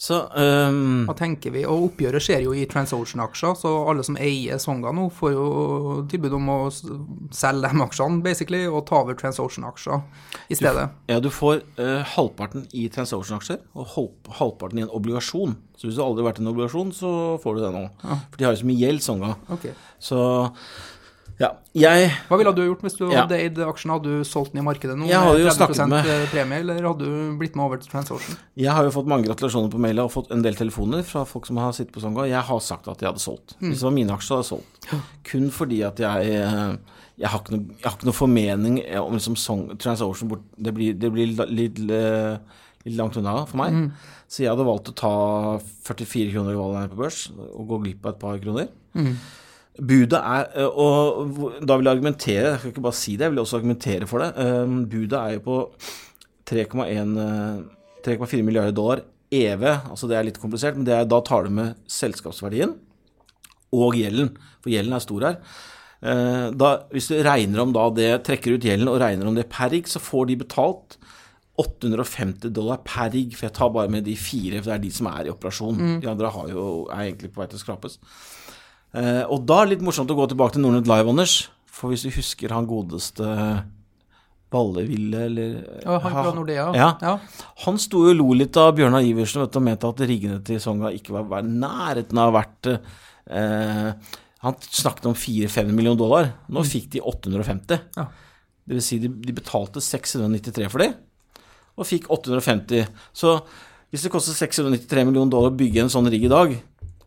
[0.00, 1.62] Så um, Hva tenker vi?
[1.68, 5.46] Og oppgjøret skjer jo i TransOcean-aksjer, så alle som eier Songa nå, får jo
[6.10, 10.02] tilbud om å selge de aksjene, basically, og ta over TransOcean-aksjer
[10.50, 10.88] i stedet.
[11.12, 13.92] Ja, du får uh, halvparten i TransOcean-aksjer og
[14.40, 15.54] halvparten i en obligasjon.
[15.78, 17.86] Så hvis du aldri har vært i en obligasjon, så får du det nå.
[18.02, 19.36] For de har jo så mye gjeld, Songa.
[19.54, 19.76] Okay.
[20.02, 20.18] Så
[21.42, 23.22] ja, jeg Hva ville du gjort hvis du Ja.
[23.24, 23.90] hadde eid aksjen?
[23.94, 27.36] Hadde du solgt den i markedet nå Jeg med snakket med- premie, eller hadde du
[27.40, 28.36] blitt med over til TransOcean?
[28.56, 31.46] Jeg har jo fått mange gratulasjoner på mailen og fått en del telefoner fra folk
[31.46, 32.26] som har sittet på Songa.
[32.28, 33.54] Jeg har sagt at jeg hadde solgt.
[33.60, 35.04] Hvis det var mine aksjer, hadde jeg solgt.
[35.24, 36.76] Kun fordi at jeg eh,
[37.18, 40.72] jeg har ikke noe, jeg har ikke noe formening om liksom Song, TransOcean bort, Det
[40.74, 42.38] blir, det blir litt, eh,
[42.84, 43.92] litt langt unna for meg.
[44.28, 48.06] Så jeg hadde valgt å ta 44 kroner i valget på børs og gå glipp
[48.06, 48.68] av et par kroner.
[49.80, 53.34] Budet er eh, Og da vil jeg argumentere, jeg skal ikke bare si det, jeg
[53.34, 54.30] vil også argumentere for det.
[54.36, 55.58] Eh, Budet er jo på
[56.50, 57.62] 3,1 eh,
[58.02, 61.54] 3,4 milliarder dollar EV, altså det er litt komplisert, men det er, da tar du
[61.54, 62.74] med selskapsverdien
[63.72, 65.38] og gjelden, for gjelden er stor her.
[66.02, 69.70] Da, hvis du regner om da det, trekker ut gjelden og regner om det per
[69.72, 70.98] rigg, så får de betalt
[71.62, 74.92] 850 dollar per rigg, for jeg tar bare med de fire, for det er de
[74.98, 75.80] som er i operasjon.
[76.02, 77.96] De andre har jo, er egentlig på vei til å skrapes.
[78.92, 81.36] Eh, og da er det litt morsomt å gå tilbake til Nordnett Live, Anders.
[81.72, 83.26] For hvis du husker han godeste
[84.52, 86.66] Balleville, eller Ja, han fra Nordea?
[86.76, 86.88] Ja.
[87.00, 87.14] ja.
[87.64, 90.42] Han sto jo og lo litt av Bjørnar Iversen vet du, og mente at riggene
[90.44, 93.88] til Songa ikke var var nærheten av vært eh,
[94.44, 96.32] Han snakket om 4-5 millioner dollar.
[96.52, 97.80] Nå fikk de 850.
[97.96, 98.08] Ja.
[98.62, 100.94] Det vil si de, de betalte 693 for dem,
[101.78, 102.90] og fikk 850.
[103.16, 103.38] Så
[103.92, 106.54] hvis det koster 693 millioner dollar å bygge en sånn rigg i dag,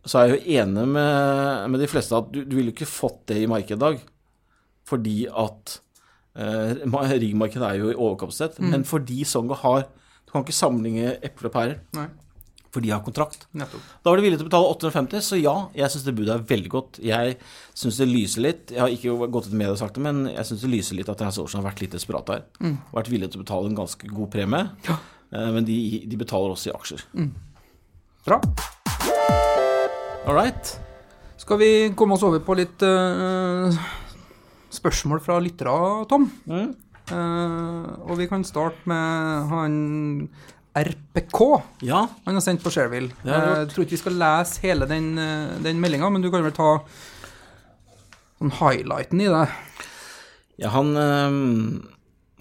[0.06, 3.24] så er jeg jo enig med, med de fleste at du, du ville ikke fått
[3.32, 3.96] det i markedet i dag.
[4.86, 5.78] Fordi at
[6.38, 8.60] eh, ma- riggmarkedet er jo i overkapasitet.
[8.62, 9.88] Men fordi Songa har
[10.26, 12.06] Du kan ikke sammenligne epler og pærer, Nei,
[12.74, 13.46] for de har kontrakt.
[13.56, 13.80] nettopp.
[14.04, 16.42] Da var de villige til å betale 850, så ja, jeg syns det budet er
[16.50, 16.98] veldig godt.
[17.00, 17.36] Jeg
[17.78, 18.74] syns det lyser litt.
[18.74, 20.98] Jeg har ikke gått ut med det og sagt det, men jeg syns det lyser
[20.98, 22.44] litt at Hans Aarsen har vært litt desperat her.
[22.92, 24.66] Vært villig til å betale en ganske god premie.
[24.90, 27.06] Eh, Men de, de betaler også i aksjer.
[28.26, 28.42] Bra.
[30.26, 30.72] All right.
[31.38, 33.70] Skal vi komme oss over på litt uh,
[34.74, 35.76] spørsmål fra lyttere,
[36.10, 36.24] Tom?
[36.50, 36.72] Mm.
[37.06, 39.76] Uh, og vi kan starte med han
[40.76, 41.40] RPK.
[41.86, 43.14] Ja, Han har sendt på Shareville.
[43.22, 46.42] Har Jeg tror ikke vi skal lese hele den, eh, den meldinga, men du kan
[46.42, 46.82] vel ta
[48.36, 49.46] sånn highlighten i det.
[50.58, 51.80] ja han, uh...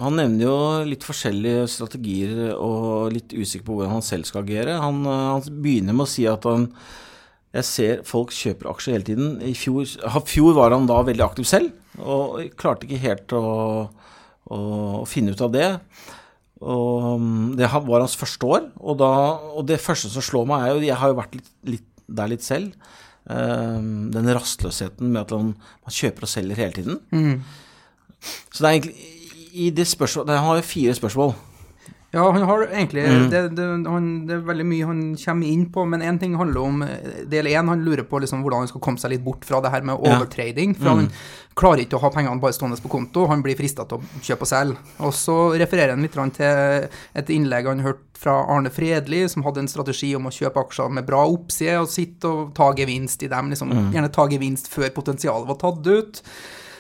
[0.01, 0.57] han nevner jo
[0.89, 4.81] litt forskjellige strategier og litt usikker på hvordan han selv skal agere.
[4.81, 6.71] Han, eh, han begynner med å si at han
[7.55, 9.35] Jeg ser folk kjøper aksjer hele tiden.
[9.45, 9.85] I fjor,
[10.27, 11.71] fjor var han da veldig aktiv selv,
[12.03, 13.43] og klarte ikke helt å,
[14.51, 14.59] å,
[14.99, 15.69] å finne ut av det.
[16.65, 19.09] Og mm, Det var hans første år, og, da,
[19.55, 22.29] og det første som slår meg, er jo Jeg har jo vært litt, litt der
[22.31, 22.75] litt selv.
[23.29, 23.79] eh,
[24.13, 25.53] den rastløsheten med at man,
[25.85, 26.99] man kjøper og selger hele tiden.
[28.51, 29.11] Så det er egentlig
[29.55, 31.31] i det spørsmålet Han har jo fire spørsmål.
[32.15, 33.29] Ja, han har egentlig Mm.
[33.29, 36.61] det, det, han, det er veldig mye han kommer inn på, men én ting handler
[36.63, 39.43] om eh, Del én, han lurer på liksom hvordan han skal komme seg litt bort
[39.45, 40.05] fra det her med Mm.
[40.15, 40.75] overtrading.
[40.79, 41.09] For han
[41.55, 44.47] klarer ikke å ha pengene bare stående på konto, han blir frista til å kjøpe
[44.47, 44.77] og selge.
[44.99, 49.59] Og så refererer han litt til et innlegg han hørte fra Arne Fredli, som hadde
[49.59, 53.27] en strategi om å kjøpe aksjer med bra oppside, og sitte og ta gevinst i
[53.27, 53.49] dem.
[53.51, 53.91] Liksom, Mm.
[53.93, 56.21] Gjerne ta gevinst før potensialet var tatt ut.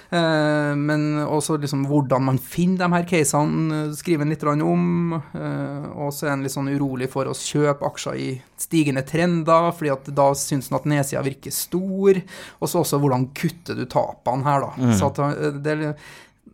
[0.09, 5.15] Eh, men også liksom hvordan man finner de her casene, eh, skriver han litt om.
[5.15, 8.29] Eh, og så er han litt sånn urolig for å kjøpe aksjer i
[8.61, 12.21] stigende trender, fordi at da syns han at nedsida virker stor.
[12.59, 14.93] Og så også hvordan kutter du tapene her, da.
[14.95, 15.97] Så at det er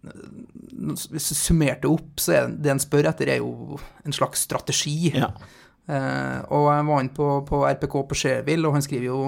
[0.01, 5.11] hvis du summerte opp, så er det en spør etter, er jo en slags strategi.
[5.13, 5.29] Ja.
[5.91, 9.19] Eh, og jeg var inne på, på RPK på Shareville, og han skriver jo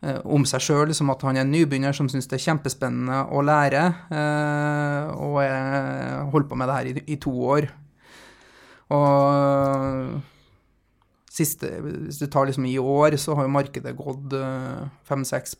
[0.00, 3.42] om seg sjøl liksom at han er en nybegynner som syns det er kjempespennende å
[3.44, 3.82] lære,
[4.16, 7.68] eh, og jeg holdt på med det her i, i to år.
[8.96, 10.39] Og
[11.30, 15.54] siste, hvis du tar liksom i år, så har jo markedet gått eh, 5-6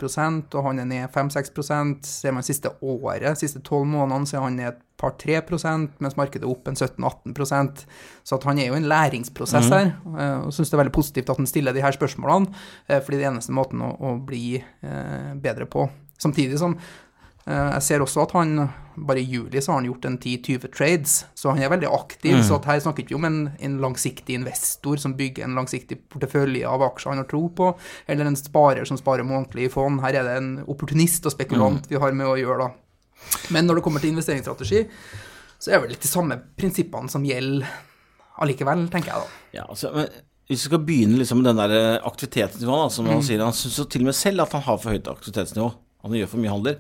[0.57, 4.59] og han er ned 5-6% Ser man siste året, siste tolv månedene, så er han
[4.59, 7.85] ned et par-tre prosent, mens markedet er opp en 17-18%
[8.27, 11.31] Så at han er jo en læringsprosess her, eh, og syns det er veldig positivt
[11.31, 12.51] at han stiller de her spørsmålene,
[12.89, 15.87] eh, fordi det er eneste måten å, å bli eh, bedre på.
[16.21, 16.83] Samtidig som eh,
[17.47, 18.69] jeg ser også at han
[19.01, 22.37] bare i juli så har han gjort en 10-20 trades, så han er veldig aktiv.
[22.47, 26.03] Så at her snakker vi ikke om en, en langsiktig investor som bygger en langsiktig
[26.13, 27.73] portefølje av aksjer han har tro på,
[28.11, 30.03] eller en sparer som sparer månedlig i fond.
[30.05, 33.37] Her er det en opportunist og spekulant vi har med å gjøre, da.
[33.55, 34.85] Men når det kommer til investeringsstrategi,
[35.61, 37.69] så er det litt de samme prinsippene som gjelder
[38.41, 39.39] allikevel, tenker jeg da.
[39.59, 40.09] Ja, altså, men
[40.49, 43.77] hvis vi skal begynne liksom med den der eh, aktivitetsnivået, som han sier, han syns
[43.79, 45.69] jo til og med selv at han har for høyt aktivitetsnivå.
[46.05, 46.79] Han gjør for mye handler.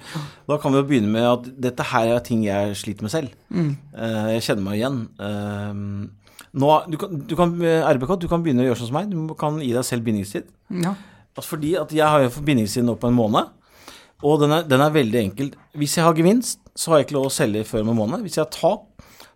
[0.49, 3.35] Da kan vi jo begynne med at dette her er ting jeg sliter med selv.
[3.53, 3.75] Mm.
[4.33, 5.03] jeg kjenner meg igjen.
[5.21, 5.85] Eh,
[6.51, 9.11] nå, du kan, du kan, eh, RBK, du kan begynne å gjøre sånn som meg.
[9.13, 10.49] Du kan gi deg selv bindingstid.
[10.83, 10.97] Ja.
[11.37, 13.53] Altså fordi at jeg har jo bindingstid nå på en måned,
[14.27, 15.53] og den er, den er veldig enkel.
[15.79, 18.25] Hvis jeg har gevinst, så har jeg ikke lov å selge før om en måned.
[18.27, 18.89] Hvis jeg har tap,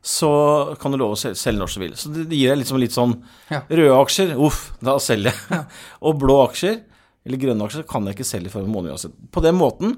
[0.05, 0.31] så
[0.81, 1.95] kan du lov å selge, når du vil.
[1.97, 3.15] Så det, gir deg liksom litt sånn
[3.49, 3.63] Ja.
[3.71, 5.63] Røde aksjer, uff, da selger jeg.
[6.07, 6.83] og blå aksjer,
[7.25, 9.15] eller grønne aksjer, kan jeg ikke selge før en måned uansett.
[9.33, 9.97] På den måten,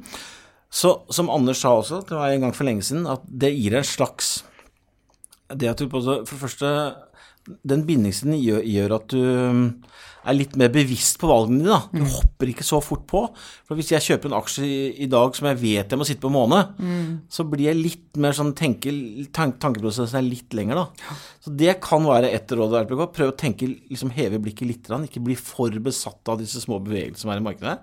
[0.71, 3.79] så som Anders sa også til meg en gang for lenge siden, at det gir
[3.79, 4.39] en slags
[5.55, 6.71] det jeg tror på, For det første,
[7.62, 9.21] den bindingstiden gjør, gjør at du
[10.27, 11.77] er litt mer bevisst på valgene dine.
[11.77, 11.81] da.
[11.93, 13.23] Du hopper ikke så fort på.
[13.69, 16.25] For hvis jeg kjøper en aksje i, i dag som jeg vet jeg må sitte
[16.25, 16.83] på en måned,
[17.31, 18.93] så blir jeg litt mer sånn tenke,
[19.37, 21.17] tank, Tankeprosessen er litt lenger, da.
[21.47, 22.77] Så det kan være ett råd.
[22.91, 24.91] Prøv å tenke, liksom heve blikket litt.
[25.07, 27.79] Ikke bli for besatt av disse små bevegelsene som er i markedet.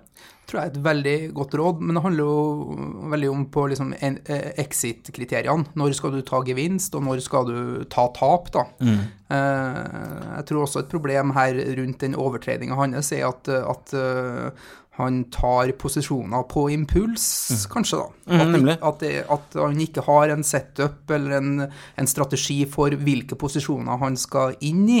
[0.46, 2.76] Tror jeg er et veldig godt råd, men det handler jo
[3.14, 5.74] veldig om på liksom eh, exit-kriteriene.
[5.78, 7.58] Når skal du ta gevinst, og når skal du
[7.90, 8.66] ta tap, da.
[8.84, 9.04] Mm.
[9.34, 15.24] jeg tror også et problem her rundt den overtredinga hans er at, at eh, han
[15.34, 17.24] tar posisjoner på impuls,
[17.72, 18.08] kanskje, da.
[18.30, 18.74] Mhm, At, nemlig.
[18.80, 21.64] at, det, at han ikke har en setup eller en,
[21.98, 25.00] en strategi for hvilke posisjoner han skal inn i.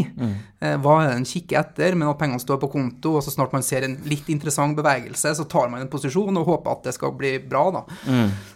[0.58, 3.30] Eh, hva er det han kikker etter, men at pengene står på konto, og så
[3.36, 6.90] snart man ser en litt interessant bevegelse, så tar man en posisjon og håper at
[6.90, 7.84] det skal bli bra, da.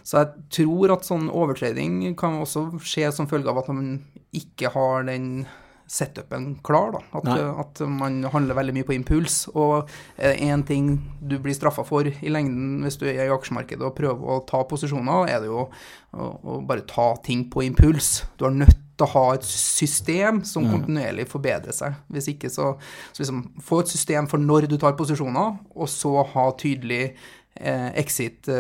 [0.03, 4.01] Så jeg tror at sånn overtreding kan også skje som følge av at man
[4.35, 5.47] ikke har den
[5.89, 6.93] setupen klar.
[6.93, 7.29] da, At,
[7.65, 9.47] at man handler veldig mye på impuls.
[9.55, 9.89] Og
[10.21, 14.35] én ting du blir straffa for i lengden hvis du er i aksjemarkedet og prøver
[14.37, 18.23] å ta posisjoner, er det jo å, å bare ta ting på impuls.
[18.37, 20.73] Du har nødt å ha et system som Mm.
[20.75, 21.95] kontinuerlig forbedrer seg.
[22.11, 22.73] Hvis ikke så,
[23.13, 27.13] så liksom få et system for når du tar posisjoner, og så ha tydelig
[27.61, 27.93] eh,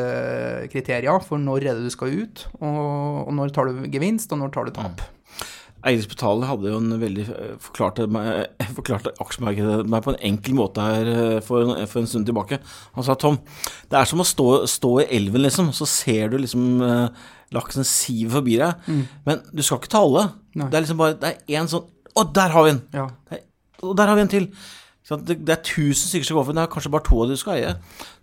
[0.09, 4.38] exit-kriterier for når er det du skal ut, og, og når tar du gevinst, og
[4.45, 5.03] når tar du tap.
[5.03, 5.17] Eirik
[6.03, 10.83] Spetalen hadde jo en veldig eh, forklarte, meg, forklarte aksjemarkedet meg på en enkel måte
[10.85, 12.59] her eh, for, en- for en stund tilbake.
[12.97, 13.38] Han sa Tom,
[13.88, 15.71] det er som å stå, stå i elven, liksom.
[15.77, 18.91] Så ser du liksom eh, laksen sive forbi deg.
[19.29, 20.27] Men du skal ikke ta alle.
[20.59, 20.67] Nei.
[20.73, 21.87] Det er liksom bare Det er én sånn
[22.19, 22.83] Å, der har vi en!
[22.93, 23.07] Ja.
[23.87, 24.51] Og der har vi en til.
[25.09, 27.31] Det, det er tusen stykker som går for den, det er kanskje bare to av
[27.31, 27.71] du skal eie.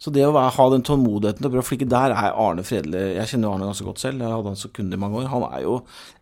[0.01, 2.65] Så det å være, ha den tålmodigheten til å prøve å flikke der er Arne
[2.67, 5.17] Fredelig Jeg kjenner jo Arne ganske godt selv, jeg hadde han som kunde i mange
[5.23, 5.31] år.
[5.31, 5.79] Han er jo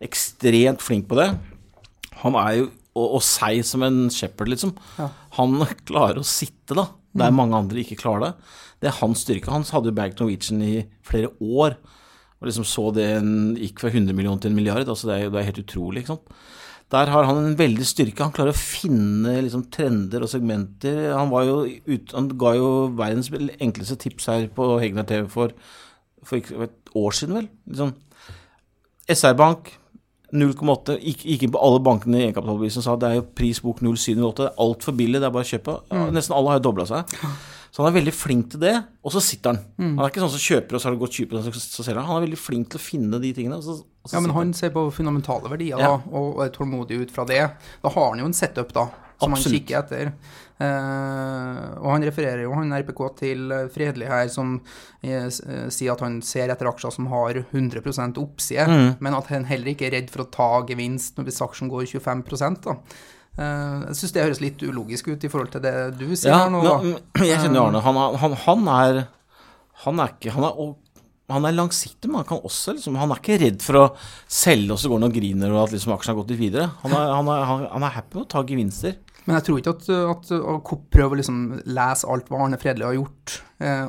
[0.08, 1.28] ekstremt flink på det.
[2.22, 4.74] Han er jo og, og seig som en shepherd, liksom.
[5.00, 5.10] Ja.
[5.38, 8.52] Han klarer å sitte, da, der mange andre ikke klarer det.
[8.82, 9.52] Det er hans styrke.
[9.52, 11.76] Han hadde jo Bag Norwegian i flere år.
[12.40, 14.88] Og liksom så det en, gikk fra 100 millioner til en milliard.
[14.88, 16.02] Altså det, er, det er helt utrolig.
[16.02, 16.34] ikke sant?
[16.94, 18.22] Der har han en veldig styrke.
[18.22, 21.08] Han klarer å finne liksom, trender og segmenter.
[21.16, 25.54] Han, var jo ut, han ga jo verdens enkleste tips her på Hegnar TV for,
[26.22, 27.48] for et år siden, vel.
[27.70, 27.96] Liksom.
[29.10, 29.72] SR-bank
[30.34, 30.98] 0,8.
[30.98, 34.38] Gikk, gikk inn på alle bankene i egenkapitalbevisen og sa det er jo prisbok 0,708.
[34.38, 35.76] Det er altfor billig, det er bare å kjøpe.
[35.90, 37.18] Ja, nesten alle har jo dobla seg.
[37.74, 39.64] Så han er veldig flink til det, og så sitter han.
[39.82, 41.98] Han er ikke sånn som kjøper, og så har det gått 20 så, så selger
[41.98, 42.10] han.
[42.10, 43.58] Han er veldig flink til å finne de tingene.
[43.58, 43.80] Og så
[44.12, 45.94] Ja, men han ser på fundamentale verdier Ja.
[45.96, 47.40] da, og er tålmodig ut fra det.
[47.82, 48.88] Da har han jo en setup, da,
[49.20, 50.12] som han kikker etter.
[50.60, 54.58] Eh, og han refererer jo han RPK til eh, Fredelig her, som
[55.02, 58.94] eh, eh, sier at han ser etter aksjer som har 100 oppside, Mm.
[59.00, 62.62] men at han heller ikke er redd for å ta gevinst hvis aksjen går 25
[62.64, 62.78] da.
[63.34, 66.44] Uh, jeg syns det høres litt ulogisk ut i forhold til det du sier Ja,
[66.44, 66.60] her nå.
[66.62, 66.76] da.
[67.24, 67.80] jeg kjenner jo Arne.
[67.82, 69.00] Han, han, han er
[69.82, 70.60] Han er ikke Han er,
[71.32, 73.84] han er langsiktig, men han kan også liksom Han er ikke redd for å
[74.28, 76.68] selge, og så går han og griner og at liksom aksjen har gått litt videre.
[76.82, 78.98] Han er, han er, han, er happy med å ta gevinster.
[79.24, 82.90] Men jeg tror ikke at, at å prøve å liksom lese alt hva Arne Fredelig
[82.90, 83.38] har gjort,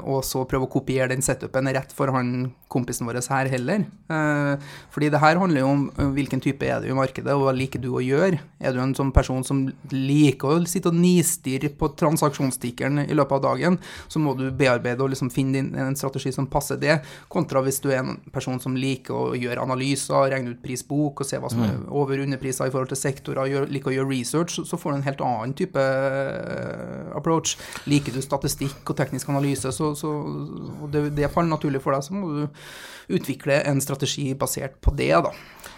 [0.06, 3.86] og så prøve å kopiere den setupen rett for han kompisen vår her heller.
[4.12, 7.46] Eh, fordi det her handler jo om eh, hvilken type er du i markedet, og
[7.48, 8.40] hva liker du å gjøre.
[8.60, 13.38] Er du en sånn person som liker å sitte og nistirre på transaksjonstikkeren i løpet
[13.38, 13.78] av dagen,
[14.12, 16.98] så må du bearbeide og liksom finne din, en strategi som passer det,
[17.32, 21.30] kontra hvis du er en person som liker å gjøre analyser, regne ut prisbok og
[21.30, 24.12] se hva som er over- og underpriser i forhold til sektorer, gjør, liker å gjøre
[24.12, 27.56] research, så- får du en helt annen type eh, approach.
[27.90, 32.06] Liker du statistikk og teknisk analyse, så, så og det, det faller naturlig for deg,
[32.06, 35.34] så må du utvikle en strategi basert på det, da.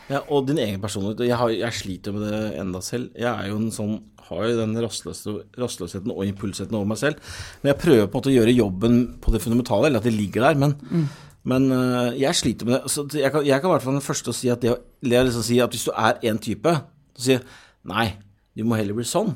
[0.08, 1.26] Ja, og din egen personlighet.
[1.28, 3.10] Jeg, har, jeg sliter med det enda selv.
[3.18, 3.98] Jeg er jo en sånn
[4.28, 7.22] har jo den rastløsheten og impulsheten over meg selv.
[7.62, 10.16] Men jeg prøver på en måte å gjøre jobben på det fundamentale, eller at det
[10.16, 10.60] ligger der.
[10.60, 11.08] Men,
[11.48, 12.92] men øh, jeg sliter med det.
[12.92, 15.48] Så jeg kan, jeg kan være den første å si at det, det å liksom
[15.48, 16.76] si at hvis du er én type,
[17.16, 17.48] så sier jeg
[17.88, 18.10] nei,
[18.58, 19.36] du må heller bli sånn.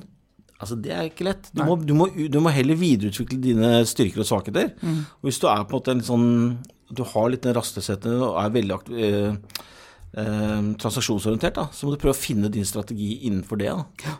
[0.61, 1.49] Altså, Det er ikke lett.
[1.57, 4.71] Du må, du, må, du må heller videreutvikle dine styrker og svakheter.
[4.85, 6.27] Og hvis du er på en måte en sånn
[6.91, 9.61] Du har litt den rastløsheten og er veldig aktiv, eh,
[10.19, 13.71] eh, transaksjonsorientert, da, så må du prøve å finne din strategi innenfor det.
[13.71, 14.17] da.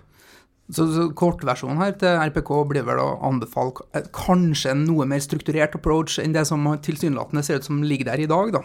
[0.72, 5.20] Så, så kortversjonen her til RPK blir vel å anbefale eh, kanskje en noe mer
[5.20, 8.64] strukturert approach enn det som tilsynelatende ser ut som ligger der i dag, da.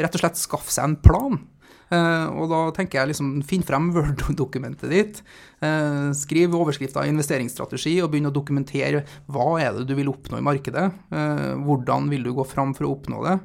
[0.00, 1.42] Rett og slett skaff seg en plan.
[1.92, 5.20] Eh, og da tenker jeg liksom, finn frem Word-dokumentet ditt,
[5.64, 10.46] eh, skriv overskrifta investeringsstrategi, og begynn å dokumentere hva er det du vil oppnå i
[10.46, 10.86] markedet.
[11.12, 13.36] Eh, hvordan vil du gå fram for å oppnå det?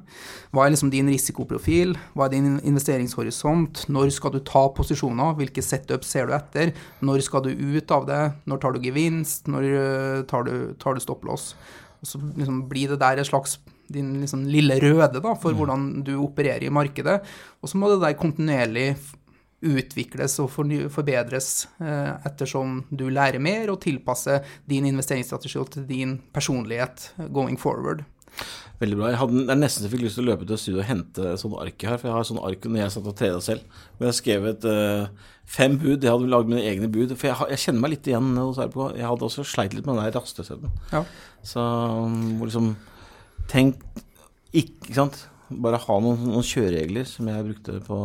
[0.55, 1.95] Hva er liksom din risikoprofil?
[2.15, 3.87] Hva er din investeringshorisont?
[3.91, 5.35] Når skal du ta posisjoner?
[5.41, 6.71] Hvilke setup ser du etter?
[7.03, 8.23] Når skal du ut av det?
[8.47, 9.51] Når tar du gevinst?
[9.51, 11.51] Når tar du, du stopplås?
[11.97, 13.57] Og så liksom blir det der et slags
[13.93, 17.21] din liksom lille røde da, for hvordan du opererer i markedet.
[17.61, 18.89] Og så må det der kontinuerlig
[19.65, 27.09] utvikles og forbedres eh, ettersom du lærer mer og tilpasser din investeringsstrategi til din personlighet
[27.17, 28.05] eh, going forward.
[28.77, 29.07] Veldig bra.
[29.09, 31.85] Jeg hadde er nesten fikk lyst til å løpe til studio og hente sånne ark
[31.87, 31.95] her.
[31.97, 33.79] For jeg har sånne ark når jeg satt og tredde selv.
[33.95, 35.95] Hvor jeg har skrevet eh, fem bud.
[36.05, 37.15] Jeg hadde lagd mine egne bud.
[37.17, 38.83] For jeg, jeg kjenner meg litt igjen hos RPK.
[38.99, 40.77] Jeg hadde også sleit litt med den der rastløsheten.
[40.93, 41.01] Ja.
[41.41, 42.69] Så um, hvor liksom
[43.51, 43.81] Tenk
[44.55, 45.25] ikke, sant?
[45.47, 47.97] Bare ha noen, noen kjøreregler som jeg brukte på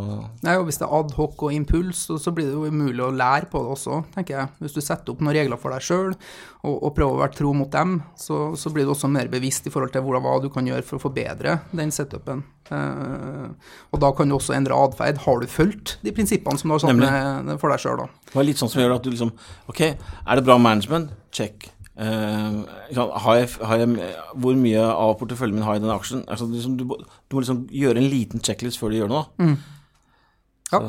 [0.47, 3.11] Nei, og Hvis det er adhoc og impuls, så, så blir det jo umulig å
[3.11, 4.51] lære på det også, tenker jeg.
[4.63, 7.51] Hvis du setter opp noen regler for deg sjøl og, og, prøver å være tro
[7.59, 10.49] mot dem, så, så, blir du også mer bevisst i forhold til hvordan, hva du
[10.55, 12.47] kan gjøre for å forbedre den setupen.
[12.71, 15.25] Eh, og da kan du også endre atferd.
[15.27, 18.27] Har du fulgt de prinsippene som du har satt for deg sjøl, da?
[18.31, 19.35] Det var litt sånn som gjør at du liksom
[19.73, 21.11] Ok, er det bra management?
[21.35, 21.73] Check.
[22.03, 22.65] Uh,
[23.23, 24.11] har jeg, har jeg,
[24.43, 26.25] hvor mye av porteføljen min har jeg i den aksjen?
[26.27, 29.25] Altså, liksom, du, du, må liksom gjøre en liten checklist før du gjør noe.
[29.39, 29.57] Mm.
[30.73, 30.81] Ja.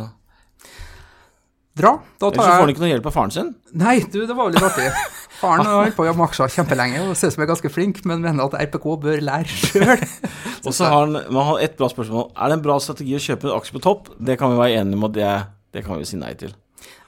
[1.74, 1.92] Bra.
[2.22, 3.52] Da tar Ellers får han ikke noe hjelp av faren sin.
[3.82, 4.90] Nei, du, det var litt artig.
[5.44, 8.04] Faren har holdt på å med aksjer kjempelenge og ser ut som er ganske flink,
[8.08, 10.04] men mener at RPK bør lære sjøl.
[10.66, 12.30] og så har han, man har et bra spørsmål.
[12.38, 14.14] Er det en bra strategi å kjøpe en aksje på topp?
[14.22, 15.32] Det kan vi være enige om, og det,
[15.74, 16.54] det kan vi si nei til.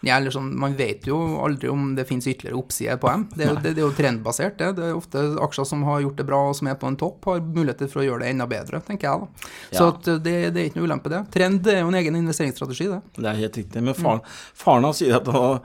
[0.06, 3.26] Ja, eller sånn, Man vet jo aldri om det finnes ytterligere oppsider på dem.
[3.34, 4.60] Det det, det er, jo trendbasert.
[4.60, 4.72] Det.
[4.78, 7.26] det er ofte aksjer som har gjort det bra og som er på en topp,
[7.26, 9.26] har muligheter for å gjøre det enda bedre, tenker jeg.
[9.26, 9.50] da.
[9.72, 9.80] Ja.
[9.80, 11.24] Så eh, det, det, er ikke noe ulempe, det.
[11.34, 13.02] Trend er jo en egen investeringsstrategi, det.
[13.18, 13.86] Det er helt riktig.
[13.90, 14.24] Men faren,
[14.66, 15.62] faren hans sier at han,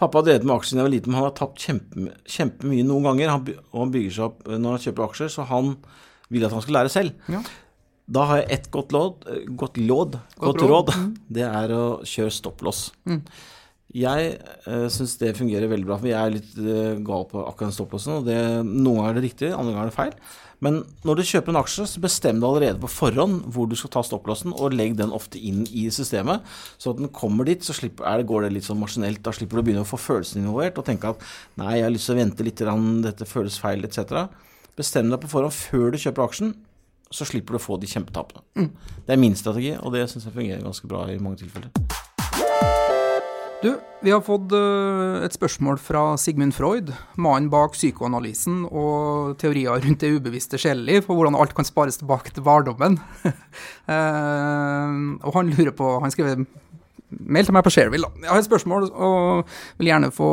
[0.00, 3.10] pappa drevet med aksjer da jeg var liten, men han har tapt kjempemye kjempe noen
[3.10, 3.34] ganger.
[3.34, 5.74] Han, og han bygger seg opp når han kjøper aksjer, så han
[6.32, 7.32] vil at han skal lære selv.
[7.32, 7.44] Ja.
[8.12, 9.26] Da har jeg ett godt råd,
[9.56, 10.94] godt, godt, godt råd.
[10.96, 11.10] Mm.
[11.36, 12.86] Det er å kjøre stopplås.
[13.08, 13.20] Mm.
[13.92, 15.98] Jeg uh, syns det fungerer veldig bra.
[16.00, 18.14] For jeg er litt uh, gal på akkurat den stopplåsen.
[18.20, 20.16] Og det, noen ganger er det riktig, andre ganger er det feil.
[20.62, 23.90] Men når du kjøper en aksje, så bestem deg allerede på forhånd hvor du skal
[23.96, 26.46] ta stopplåsen, og legg den ofte inn i systemet.
[26.78, 29.24] Så at den kommer dit, så slipper, det, går det litt sånn maskinelt.
[29.26, 31.26] Da slipper du å begynne å få følelsen involvert og tenke at
[31.58, 32.62] nei, jeg har lyst til å vente litt,
[33.08, 34.28] dette føles feil, etc.
[34.78, 36.54] Bestem deg på forhånd før du kjøper aksjen,
[37.12, 38.46] så slipper du å få de kjempetapene.
[38.56, 38.70] Mm.
[39.02, 41.74] Det er min strategi, og det syns jeg fungerer ganske bra i mange tilfeller.
[43.62, 49.78] Du, vi har fått uh, et spørsmål fra Sigmund Freud, mannen bak psykoanalysen og teorier
[49.84, 52.98] rundt det ubevisste sjeleliv, og hvordan alt kan spares tilbake til barndommen.
[53.22, 54.90] uh,
[55.26, 56.42] og han lurer på Han skrev
[57.12, 58.08] Mail til meg på Shareville.
[58.22, 60.28] Jeg har et spørsmål og vil gjerne få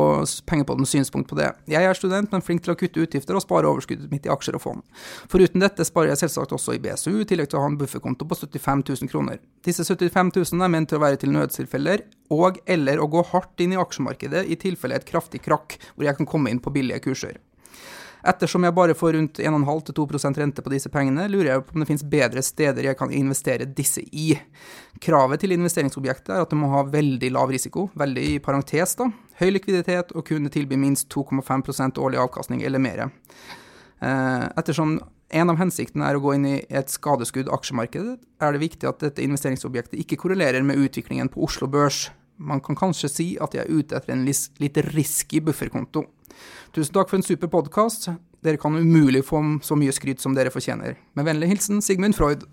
[0.48, 1.50] penger på den synspunkt på det.
[1.68, 4.56] Jeg er student, men flink til å kutte utgifter og spare overskuddet mitt i aksjer
[4.56, 5.04] og fond.
[5.30, 8.26] Foruten dette sparer jeg selvsagt også i BSU, i tillegg til å ha en bufferkonto
[8.30, 9.44] på 75 000 kroner.
[9.68, 13.62] Disse 75 000 er ment til å være til nødstilfeller og eller å gå hardt
[13.64, 17.04] inn i aksjemarkedet i tilfelle et kraftig krakk hvor jeg kan komme inn på billige
[17.10, 17.40] kurser.
[18.28, 21.88] Ettersom jeg bare får rundt 1,5-2% rente på disse pengene, lurer jeg på om det
[21.88, 24.34] finnes bedre steder jeg kan investere disse i.
[25.00, 29.08] Kravet til investeringsobjektet er at det må ha veldig lav risiko, veldig i parentes, da,
[29.40, 33.08] høy likviditet og kunne tilby minst 2,5% årlig avkastning eller mer.
[33.08, 34.98] Eh, ettersom
[35.30, 39.04] en av hensiktene er å gå inn i et skadeskudd aksjemarked, er det viktig at
[39.04, 42.08] dette investeringsobjektet ikke korrelerer med utviklingen på Oslo Børs.
[42.40, 46.06] Man kan kanskje si at jeg er ute etter en litt risky bufferkonto.
[46.76, 48.10] Tusen takk for en super podkast.
[48.46, 50.96] Dere kan umulig få så mye skryt som dere fortjener.
[51.20, 52.46] Med vennlig hilsen Sigmund Freud.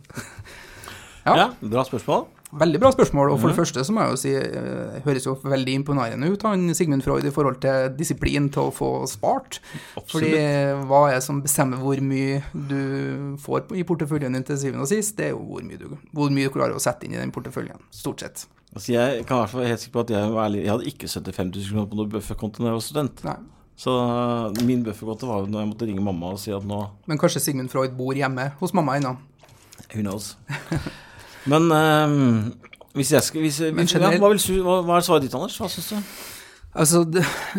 [1.28, 1.36] ja.
[1.36, 2.26] ja, bra spørsmål.
[2.56, 3.30] Veldig bra spørsmål.
[3.30, 3.52] Og for mm.
[3.52, 7.04] det første så må jeg jo si uh, høres jo veldig imponerende ut, han Sigmund
[7.06, 9.60] Freud, i forhold til disiplin til å få spart.
[9.98, 10.10] Absolutt.
[10.14, 10.32] Fordi
[10.88, 14.90] hva er det som bestemmer hvor mye du får i porteføljen din til syvende og
[14.90, 15.18] sist?
[15.18, 17.34] Det er jo hvor mye du, hvor mye du klarer å sette inn i den
[17.34, 17.82] porteføljen.
[17.94, 18.46] Stort sett.
[18.76, 20.90] Altså jeg kan i hvert fall helt sikker på at jeg, var ærlig, jeg hadde
[20.90, 23.22] ikke 75 000 kroner på noe bufferkonto da jeg var student.
[23.24, 23.36] Nei.
[23.76, 26.82] Så uh, min bufferkonto var jo når jeg måtte ringe mamma og si at nå
[27.08, 29.14] Men kanskje Sigmund Freud bor hjemme hos mamma ennå?
[29.94, 30.34] Who knows.
[31.52, 32.52] Men um,
[32.96, 35.56] hvis jeg skal hvis, hvis, ja, hva, vil, hva, hva, er svaret ditt, Anders?
[35.60, 36.14] Hva syns du?
[36.76, 37.02] Altså,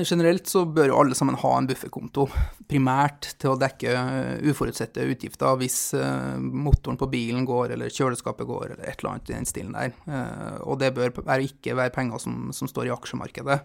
[0.05, 2.27] Generelt så bør jo alle sammen ha en bufferkonto,
[2.69, 8.47] primært til å dekke uh, uforutsette utgifter hvis uh, motoren på bilen går, eller kjøleskapet
[8.49, 9.95] går, eller et eller annet i den stilen der.
[10.05, 11.15] Uh, og det bør
[11.47, 13.61] ikke være penger som, som, står i aksjemarkedet.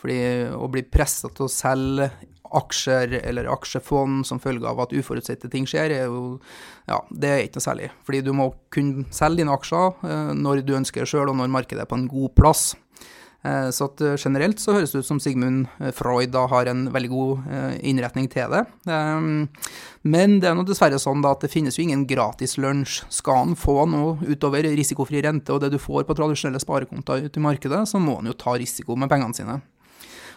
[0.00, 0.18] Fordi
[0.56, 2.10] å bli pressa til å selge
[2.56, 6.38] aksjer eller aksjefond som følge av at uforutsette ting skjer, er jo
[6.86, 7.92] ja, det er ikke noe særlig.
[8.06, 11.82] Fordi du må kunne selge dine aksjer når du ønsker det sjøl, og når markedet
[11.82, 12.68] er på en god plass.
[13.44, 16.70] Eh, så at eh, generelt så høres det ut som Sigmund eh, Freud da har
[16.70, 17.44] en veldig god
[17.86, 18.64] innretning til det.
[20.06, 23.04] Men det er nå dessverre sånn da at det finnes jo ingen gratis lunsj.
[23.12, 27.40] Skal han få noe utover risikofri rente og det du får på tradisjonelle sparekontoer ute
[27.40, 29.58] i markedet, så må han jo ta risiko med pengene sine.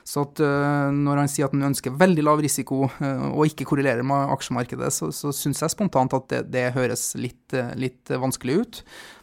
[0.07, 4.31] Så at når han sier at han ønsker veldig lav risiko og ikke korrelerer med
[4.33, 8.81] aksjemarkedet, så, så syns jeg spontant at det, det høres litt, litt vanskelig ut.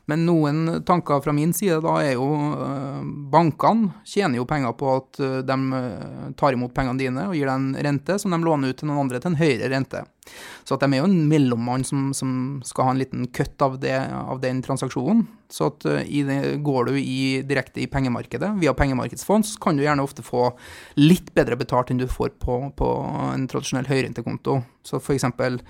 [0.08, 2.26] Men noen tanker fra min side da er jo
[2.62, 7.34] eh, Bankene tjener jo penger på at eh, de eh, tar imot pengene dine og
[7.34, 10.04] gir deg en rente som de låner ut til noen andre til en høyere rente.
[10.66, 12.30] Så at de er jo en mellommann som, som
[12.66, 15.26] skal ha en liten kutt av, av, den transaksjonen.
[15.50, 20.02] Så at det, går du i, direkte i pengemarkedet via pengemarkedsfond, så kan du gjerne
[20.06, 20.48] ofte få
[20.98, 22.90] litt bedre betalt enn du får på, på
[23.30, 24.58] en tradisjonell høyrentekonto.
[24.86, 25.60] Så for eksempel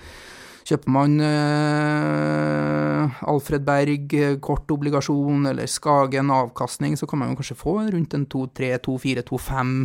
[0.67, 7.59] Kjøper man eh, Alfred Berg eh, kort obligasjon eller Skagen avkastning, så kan man kanskje
[7.61, 9.77] få rundt en 2-3-2-4-2-5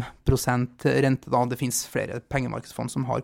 [1.06, 1.30] rente.
[1.30, 1.44] da.
[1.46, 3.22] Det finnes flere pengemarkedsfond som har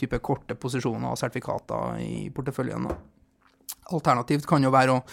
[0.00, 2.88] type korte posisjoner og sertifikater i porteføljen.
[3.92, 5.04] Alternativt kan jo være å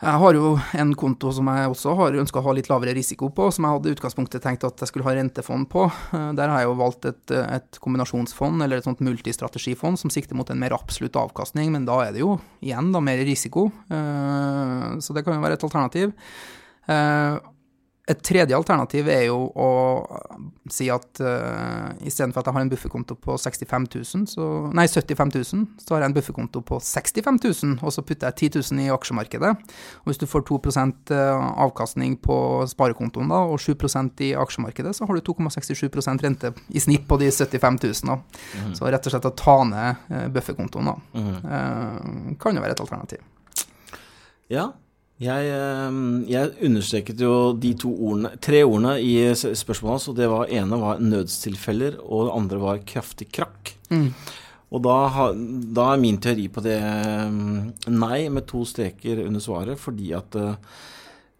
[0.00, 3.28] jeg har jo en konto som jeg også har ønska å ha litt lavere risiko
[3.36, 5.84] på, som jeg hadde i utgangspunktet tenkt at jeg skulle ha rentefond på.
[6.16, 10.34] Eh, Der har jeg jo valgt et, et kombinasjonsfond, eller et sånt multistrategifond, som sikter
[10.38, 13.68] mot en mer absolutt avkastning, men da er det jo igjen da mer risiko.
[13.92, 16.14] Eh, Så det kan jo være et alternativ.
[18.10, 19.66] Eh, Et tredje alternativ er jo å
[20.70, 25.30] si at uh, istedenfor at jeg har en bufferkonto på 65 000, så, nei 75
[25.34, 28.82] 000, så har jeg en bufferkonto på 65 000, og så putter jeg 10 000
[28.82, 29.52] i aksjemarkedet.
[30.02, 31.14] Og hvis du får 2%
[31.66, 32.36] avkastning på
[32.70, 37.30] sparekontoen da, og 7% i aksjemarkedet, så har du 2,67% rente i snitt på de
[37.30, 38.10] 75 000.
[38.10, 38.18] Da.
[38.60, 38.74] Mhm.
[38.78, 41.34] Så rett og slett å ta ned uh, bufferkontoen da, Mhm.
[41.46, 43.22] uh, kan jo være et alternativ.
[44.50, 44.72] Ja.
[45.20, 45.96] Jeg, eh,
[46.30, 50.78] jeg understreket jo de to ordene, tre ordene i spørsmålet hans, og det var ene
[50.80, 53.74] var nødstilfeller, og det andre var kraftig krakk.
[53.92, 54.08] Mm.
[54.70, 54.96] Og da,
[55.76, 60.38] da er min teori på det mm, nei, med to streker under svaret, fordi at
[60.38, 60.56] eh,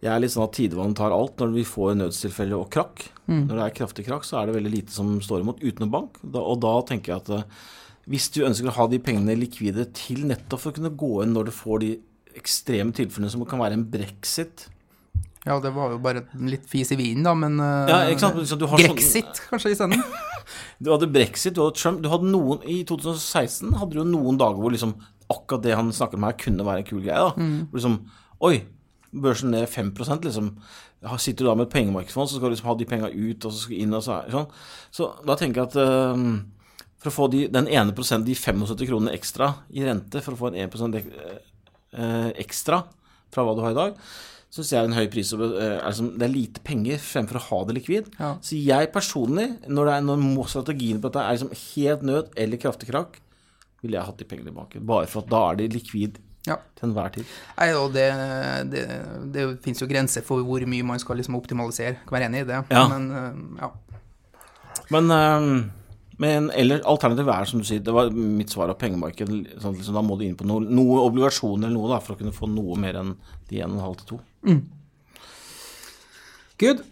[0.00, 3.04] jeg er litt sånn at tidevann tar alt når vi får nødstilfelle og krakk.
[3.28, 3.44] Mm.
[3.46, 6.18] Når det er kraftig krakk, så er det veldig lite som står imot uten bank.
[6.20, 7.66] Da, og da tenker jeg at eh,
[8.10, 11.36] hvis du ønsker å ha de pengene likvide til nettopp for å kunne gå inn
[11.36, 11.90] når du får de
[12.38, 14.68] ekstreme tilfellene som kan være en brexit
[15.46, 18.82] Ja, det var jo bare litt fis i vinen, da, men eh, Ja, har sånn-
[18.84, 20.02] Grexit, kanskje, isteden?
[20.82, 24.38] Du hadde brexit, du hadde Trump du hadde noen, I 2016 hadde du jo noen
[24.40, 24.96] dager hvor liksom
[25.30, 27.14] akkurat det han snakker om her, kunne være en kul greie.
[27.14, 27.30] da.
[27.70, 27.98] Hvor liksom
[28.40, 28.56] Oi,
[29.12, 29.92] børsen ned 5
[30.24, 30.56] liksom.
[31.18, 33.52] Sitter du da med et pengemarkedsfond, så skal du liksom ha de penga ut, og
[33.52, 34.48] så skal inn og så sånn.
[34.90, 36.24] Så da tenker jeg at eh,
[37.00, 40.40] for å få de, den ene prosent, de 75 kronene ekstra i rente, for å
[40.40, 41.38] få en 1 ek, eh,
[41.92, 42.84] ekstra
[43.32, 43.96] fra hva du har i dag,
[44.50, 45.32] syns jeg er en høy pris.
[45.32, 48.08] eh, liksom, det er lite penger fremfor å ha det likvid.
[48.18, 48.32] Ja.
[48.42, 52.56] Så jeg personlig, når, det er, når strategien på dette er liksom helt nød eller
[52.62, 53.20] kraftig krakk,
[53.82, 54.82] ville jeg hatt de pengene i banken.
[54.86, 56.56] Bare for at da er det likvid Ja.
[56.76, 57.24] til enhver tid.
[57.58, 58.08] Nei, og det,
[58.72, 58.82] det,
[59.32, 61.98] det finnes jo grenser for hvor mye man skal liksom optimalisere.
[62.06, 62.62] Kan være enig i det.
[62.72, 62.86] Ja.
[62.88, 63.70] Men eh, ja.
[64.90, 65.79] Men, eh,
[66.20, 69.56] men eller alternativet er, som du sier, det var mitt svar av pengemarkedet.
[69.62, 72.20] Sånn, liksom, da må du inn på noe, noe obligasjoner eller noe da, for å
[72.20, 73.14] kunne få noe mer enn
[73.48, 74.20] de 1,5 til 2.
[76.60, 76.82] Good.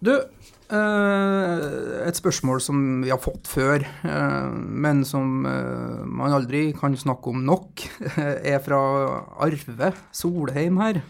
[0.00, 1.66] Du, eh,
[2.08, 7.34] et spørsmål som vi har fått før, eh, men som eh, man aldri kan snakke
[7.34, 7.84] om nok,
[8.54, 8.80] er fra
[9.44, 11.02] Arve Solheim her.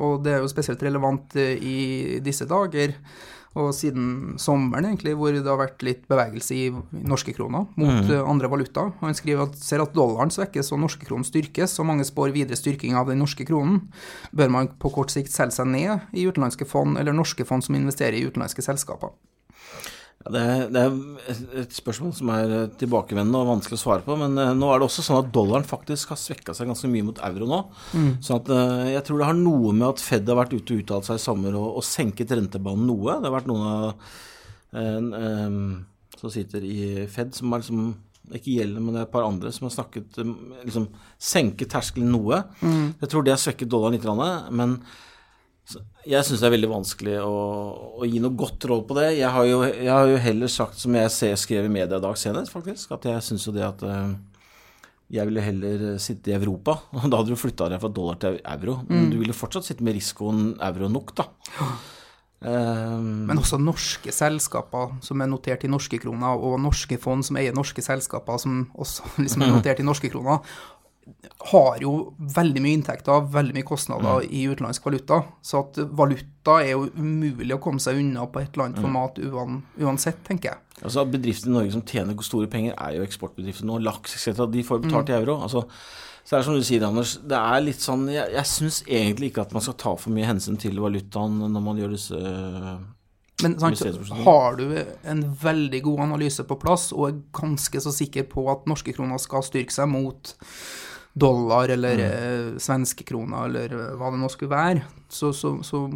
[0.00, 2.96] Og det er jo spesielt relevant i disse dager.
[3.54, 6.64] Og siden sommeren, egentlig, hvor det har vært litt bevegelse i
[7.06, 8.14] norske kroner mot mm.
[8.26, 8.88] andre valuta.
[8.90, 12.34] Og han skriver at ser at dollaren svekkes og norske kronen styrkes, og mange spår
[12.34, 13.84] videre styrking av den norske kronen,
[14.34, 17.78] bør man på kort sikt selge seg ned i utenlandske fond eller norske fond som
[17.78, 19.14] investerer i utenlandske selskaper.
[20.24, 20.94] Det, er, det er
[21.60, 24.14] et- spørsmål som er eh, tilbakevendende og vanskelig å svare på.
[24.16, 27.04] Men eh, nå er det også sånn at dollaren faktisk har svekka seg ganske mye
[27.10, 27.58] mot euro nå.
[28.24, 30.80] Sånn at eh, jeg tror det har noe med at Fed har vært ute og
[30.84, 33.18] uttalt seg i sommer og, og senket rentebanen noe.
[33.20, 33.84] Det har vært noen av
[34.80, 36.80] en, eh, som sitter i
[37.12, 37.84] Fed som har liksom
[38.32, 40.14] ikke gjelder, men det er et par andre som har snakket
[40.64, 40.86] liksom
[41.20, 42.38] senket terskelen noe.
[42.64, 44.06] Jeg tror det har svekket dollaren litt,
[44.56, 44.78] men
[46.04, 47.38] jeg syns det er veldig vanskelig å,
[48.02, 49.06] å gi noe godt råd på det.
[49.16, 52.04] Jeg har jo, jeg har jo heller sagt, som jeg ser, skrev i media i
[52.04, 54.12] dag senest, faktisk, at jeg syns jo det at eh,
[55.16, 56.76] jeg ville heller sitte i Europa.
[56.92, 58.78] Og da hadde du flytta deg fra dollar til euro.
[58.90, 61.28] Men du ville fortsatt sitte med risikoen euro nok, da.
[62.44, 67.38] Eh, Men også norske selskaper som er notert i norske kroner, og norske fond som
[67.40, 70.42] eier norske selskaper som også liksom er notert i norske kroner,
[71.50, 71.92] har jo
[72.34, 75.20] veldig mye inntekter, veldig mye kostnader i utenlandsk valuta.
[75.44, 79.20] Så at valuta er jo umulig å komme seg unna på et eller annet format
[79.84, 80.62] uansett, tenker jeg.
[80.82, 83.78] Altså Bedrifter i Norge som tjener store penger, er jo eksportbedrifter nå.
[83.84, 84.46] Laks etc.
[84.50, 85.38] De får betalt i euro.
[85.44, 85.66] Altså,
[86.24, 87.18] så det er som du sier, Anders.
[87.20, 90.28] Det er litt sånn Jeg, jeg syns egentlig ikke at man skal ta for mye
[90.28, 92.70] hensyn til valutaen når man gjør disse øh,
[93.44, 93.84] Men sant,
[94.24, 98.64] har du en veldig god analyse på plass, og er ganske så sikker på at
[98.70, 100.32] norske kroner skal styrke seg mot
[101.14, 102.58] dollar eller mm.
[102.58, 105.86] svenske kroner eller eh, hva det nå skulle være, så, så, så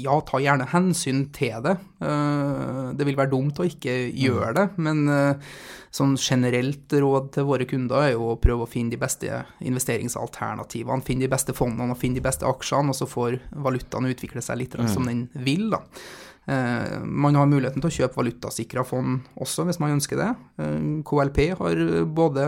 [0.00, 1.74] ja, ta gjerne hensyn til det.
[2.00, 5.52] Eh, det vil være dumt å ikke gjøre det, men eh,
[5.94, 11.04] sånn generelt råd til våre kunder er jo å prøve å finne de beste investeringsalternativene,
[11.06, 14.62] finne de beste fondene og finne de beste aksjene, og så får valutaen utvikle seg
[14.62, 15.84] litt som den vil, da.
[16.46, 20.28] Eh, man har muligheten til å kjøpe valutasikra fond også, hvis man ønsker det.
[20.60, 20.76] Eh,
[21.08, 22.44] KLP har både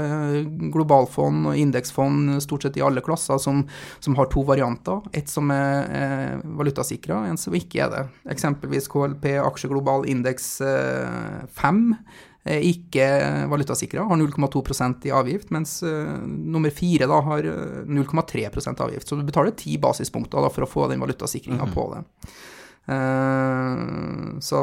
[0.75, 3.63] globalfond og indeksfond stort sett i alle klasser som,
[4.05, 5.01] som har to varianter.
[5.17, 8.05] Et som er, er valutasikra, en som ikke er det.
[8.37, 10.59] Eksempelvis KLP aksjeglobal indeks
[11.57, 11.81] 5
[12.47, 13.07] er ikke
[13.51, 17.49] valutasikra, har 0,2% i avgift, mens nummer fire da har
[17.89, 19.09] 0,3% avgift.
[19.09, 21.75] Så du betaler ti basispunkter da, for å få den valutasikringa mm -hmm.
[21.75, 22.37] på det.
[22.87, 24.61] Uh, så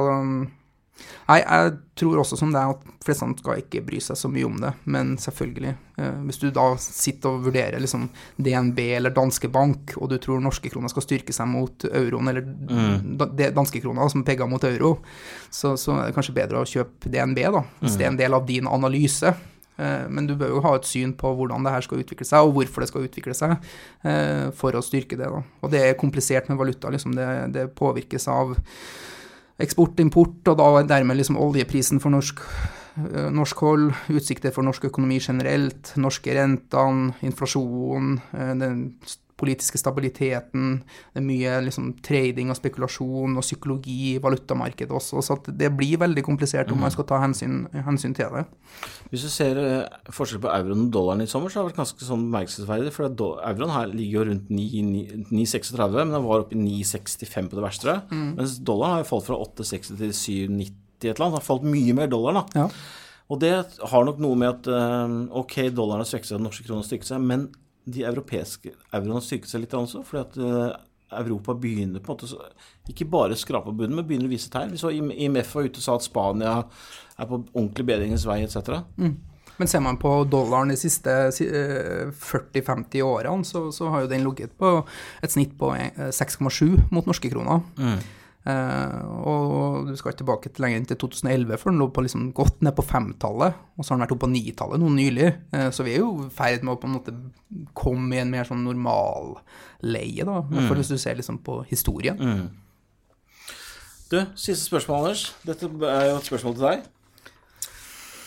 [1.24, 4.46] Nei, jeg tror også som det er at flestene skal ikke bry seg så mye
[4.48, 5.72] om det, men selvfølgelig.
[5.98, 10.44] Uh, hvis du da sitter og vurderer liksom DNB eller danske bank, og du tror
[10.44, 13.16] norske kroner skal styrke seg mot euroen, eller mm.
[13.56, 14.98] danske kroner som peker mot euro,
[15.50, 18.00] så, så, er det kanskje bedre å kjøpe DNB, da, hvis mm.
[18.00, 19.34] det er en del av din analyse.
[19.78, 22.46] Eh, men du bør jo ha et syn på hvordan det her skal utvikle seg,
[22.46, 23.56] og hvorfor det skal utvikle seg,
[24.06, 25.30] eh, for å styrke det.
[25.30, 26.92] Og det er komplisert med valuta.
[26.94, 27.16] Liksom.
[27.18, 28.56] Det, det, påvirkes av
[29.64, 32.42] eksport, import, og da dermed liksom oljeprisen for norsk,
[33.02, 38.88] eh, norsk hold, utsikter for norsk økonomi generelt, norske rentene, inflasjon, den
[39.40, 40.76] politiske stabiliteten.
[41.14, 45.24] Det er mye liksom, trading og spekulasjon og psykologi i valutamarkedet også.
[45.26, 46.96] Så det blir veldig komplisert om man mm.
[46.98, 48.46] skal ta hensyn, hensyn til det.
[49.10, 51.82] Hvis du ser uh, forskjell på euroen og dollaren i sommer, så har det vært
[51.84, 52.94] ganske sånn bemerkelsesverdig.
[52.96, 57.68] For euroen her ligger jo rundt 9,36, men den var oppe i 9,65 på det
[57.68, 58.00] verste.
[58.14, 58.30] Mm.
[58.40, 61.42] Mens dollaren har jo falt fra 8,60 til 7,90 et eller annet.
[61.42, 62.64] Har falt mye mer dollar, da.
[62.64, 62.70] Ja.
[63.32, 63.54] Og det
[63.90, 66.90] har nok noe med at uh, ok, dollaren har svekket seg, den norske kronen har
[66.90, 67.48] styrket seg, men
[67.86, 70.80] de europeiske euroene styrket seg litt også, fordi at uh,
[71.20, 74.74] Europa begynner på en måte ikke bare skrape på bunnen, men begynner å vise tegn.
[74.74, 78.82] Vi så IMF var ute og sa at Spania er på ordentlig bedringens vei etc.
[78.98, 79.14] Mm.
[79.60, 84.26] Men ser man på dollaren de siste 40-50 eh, årene, så, så, har jo den
[84.26, 84.80] ligget på
[85.22, 87.62] et snitt på 6,7 eh, mot norske kroner.
[87.78, 88.00] Mm.
[88.44, 92.04] Uh, og du skal ikke tilbake til lenger enn til 2011 før den lå på
[92.04, 93.60] liksom godt ned på femtallet.
[93.78, 95.30] Og så har den vært oppe på nitallet nå nylig.
[95.54, 97.16] Uh, så vi er jo i ferd med å på en måte
[97.78, 99.38] komme i en mer sånn normal
[99.86, 100.42] leie, da.
[100.44, 100.66] Mm.
[100.68, 102.20] For hvis du ser liksom på historien.
[102.20, 102.52] Mm.
[104.12, 105.24] Du, siste spørsmål, Anders.
[105.48, 106.92] Dette er jo et spørsmål til deg.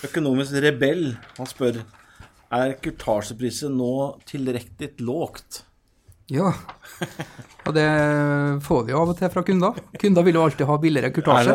[0.06, 1.06] Økonomisk rebell,
[1.36, 1.84] han spør
[2.54, 3.92] er kurtasjeprisen nå
[4.28, 5.62] tilrekkelig lågt?
[6.32, 6.50] Ja,
[7.66, 7.86] og det
[8.66, 9.76] får vi jo av og til fra kunder.
[10.00, 11.54] Kunder vil jo alltid ha billigere kurtasje.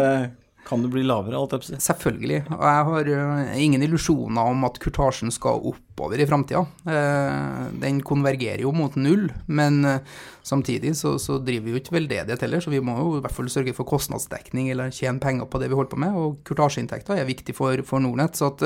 [0.68, 2.44] Kan det bli lavere, alt jeg Selvfølgelig.
[2.54, 5.60] Og jeg har eh, ingen illusjoner om at kurtasjen skal
[5.92, 6.66] oppover i framtida.
[6.86, 10.00] Eh, den konvergerer jo mot null, men eh,
[10.44, 13.36] samtidig så, så driver vi jo ikke veldedighet heller, så vi må jo i hvert
[13.36, 16.16] fall sørge for kostnadsdekning eller tjene penger på det vi holder på med.
[16.18, 18.40] Og kurtasjeinntekter er viktig for, for Nordnett.
[18.40, 18.64] Så at,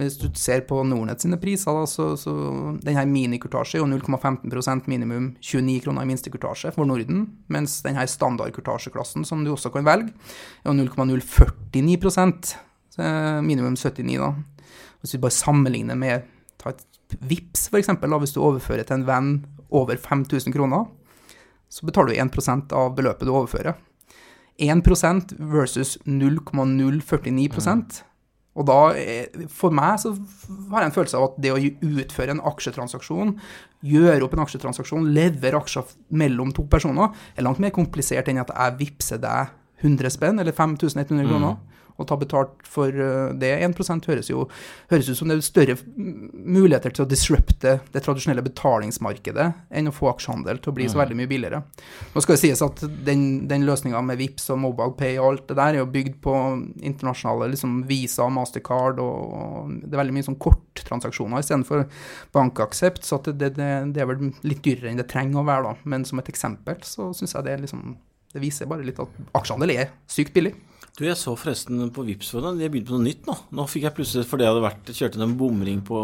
[0.00, 2.32] Hvis du ser på Nordnett sine priser, da, så, så
[2.80, 8.06] denne minikurtasje er jo 0,15% minimum 29 kroner i minste kurtasje for Norden, mens denne
[8.08, 10.14] standardkurtasjeklassen, som du også kan velge,
[10.64, 12.54] er jo 0,049%
[13.44, 14.32] minimum 79, da.
[15.00, 16.26] Hvis vi bare sammenligner med
[16.60, 16.82] ta et
[17.20, 19.30] VIPS, for eksempel, da, hvis du overfører til en venn
[19.70, 20.88] over 5000 kroner,
[21.70, 23.78] så betaler du 1% av beløpet du overfører.
[24.60, 27.84] 1% versus 0,049 mm.
[28.60, 31.60] Og da, er- for meg så har jeg en følelse av at det å
[32.02, 33.34] utføre en aksjetransaksjon,
[33.88, 38.52] gjøre opp en aksjetransaksjon, levere aksjer mellom to personer, er langt mer komplisert enn at
[38.52, 41.56] jeg vippser deg 100 spenn, eller 5100 kroner,
[42.00, 43.52] og ta betalt for eh, det.
[43.66, 44.46] 1% høres jo
[44.90, 49.90] høres ut som det er større mm, muligheter til å disrupte det tradisjonelle betalingsmarkedet enn
[49.90, 51.62] å få aksjehandel til å bli så veldig mye billigere.
[52.14, 55.58] Nå skal det sies at den, den løsninga med Vips og MobilePay og alt det
[55.60, 56.36] der er jo bygd på
[56.76, 61.86] internasjonale liksom Visa og Mastercard, og, det er veldig mye sånn korttransaksjoner istedenfor
[62.34, 65.90] bankaksept, så det, det, det er vel litt dyrere enn det trenger å være, da.
[65.92, 67.98] Men som et eksempel så syns jeg det liksom
[68.30, 70.52] det viser bare litt at aksjehandel er sykt billig.
[70.98, 73.36] Du, jeg så forresten på Vipps for deg, De har begynt på noe nytt nå.
[73.56, 76.00] Nå fikk jeg plutselig, fordi jeg hadde vært, kjørte en bomring på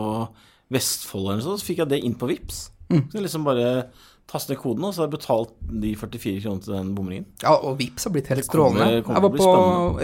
[0.72, 2.70] Vestfold eller noe sånt, så fikk jeg det inn på Vipps.
[2.91, 3.89] Så jeg liksom bare
[4.30, 7.26] taste ned koden, og så har jeg betalt de 44 kronene til den bomringen.
[7.43, 8.87] Ja, og Vipps har blitt helt strålende.
[9.03, 9.51] Jeg var på.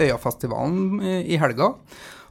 [0.05, 1.73] Øyafestivalen i- i helga.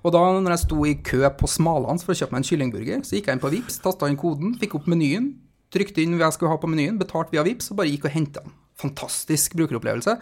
[0.04, 3.00] Og da når jeg sto i kø på Smalans for å kjøpe meg en kyllingburger,
[3.04, 5.34] så gikk jeg inn på Vipps, tasta inn koden, fikk opp menyen,
[5.70, 8.10] trykte inn hva jeg skulle ha på menyen, betalte via Vipps og bare gikk og
[8.12, 8.52] henta den.
[8.82, 10.16] Fantastisk brukeropplevelse.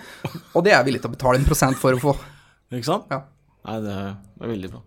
[0.55, 2.15] Og det er jeg villig til å betale en prosent for å få.
[2.71, 3.11] Ikke sant?
[3.11, 3.25] Ja.
[3.67, 4.81] Nei, det er, veldig bra.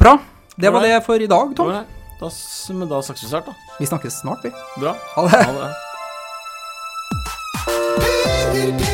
[0.00, 0.14] Bra.
[0.56, 1.70] Det var det for i dag, Tom.
[1.74, 2.30] Da,
[2.78, 3.54] men da snakkes vi snart, da.
[3.78, 4.50] Vi snakkes snart, vi.
[4.80, 4.92] Bra.
[5.14, 5.44] Ha det.
[5.44, 5.52] Ha
[8.82, 8.93] det.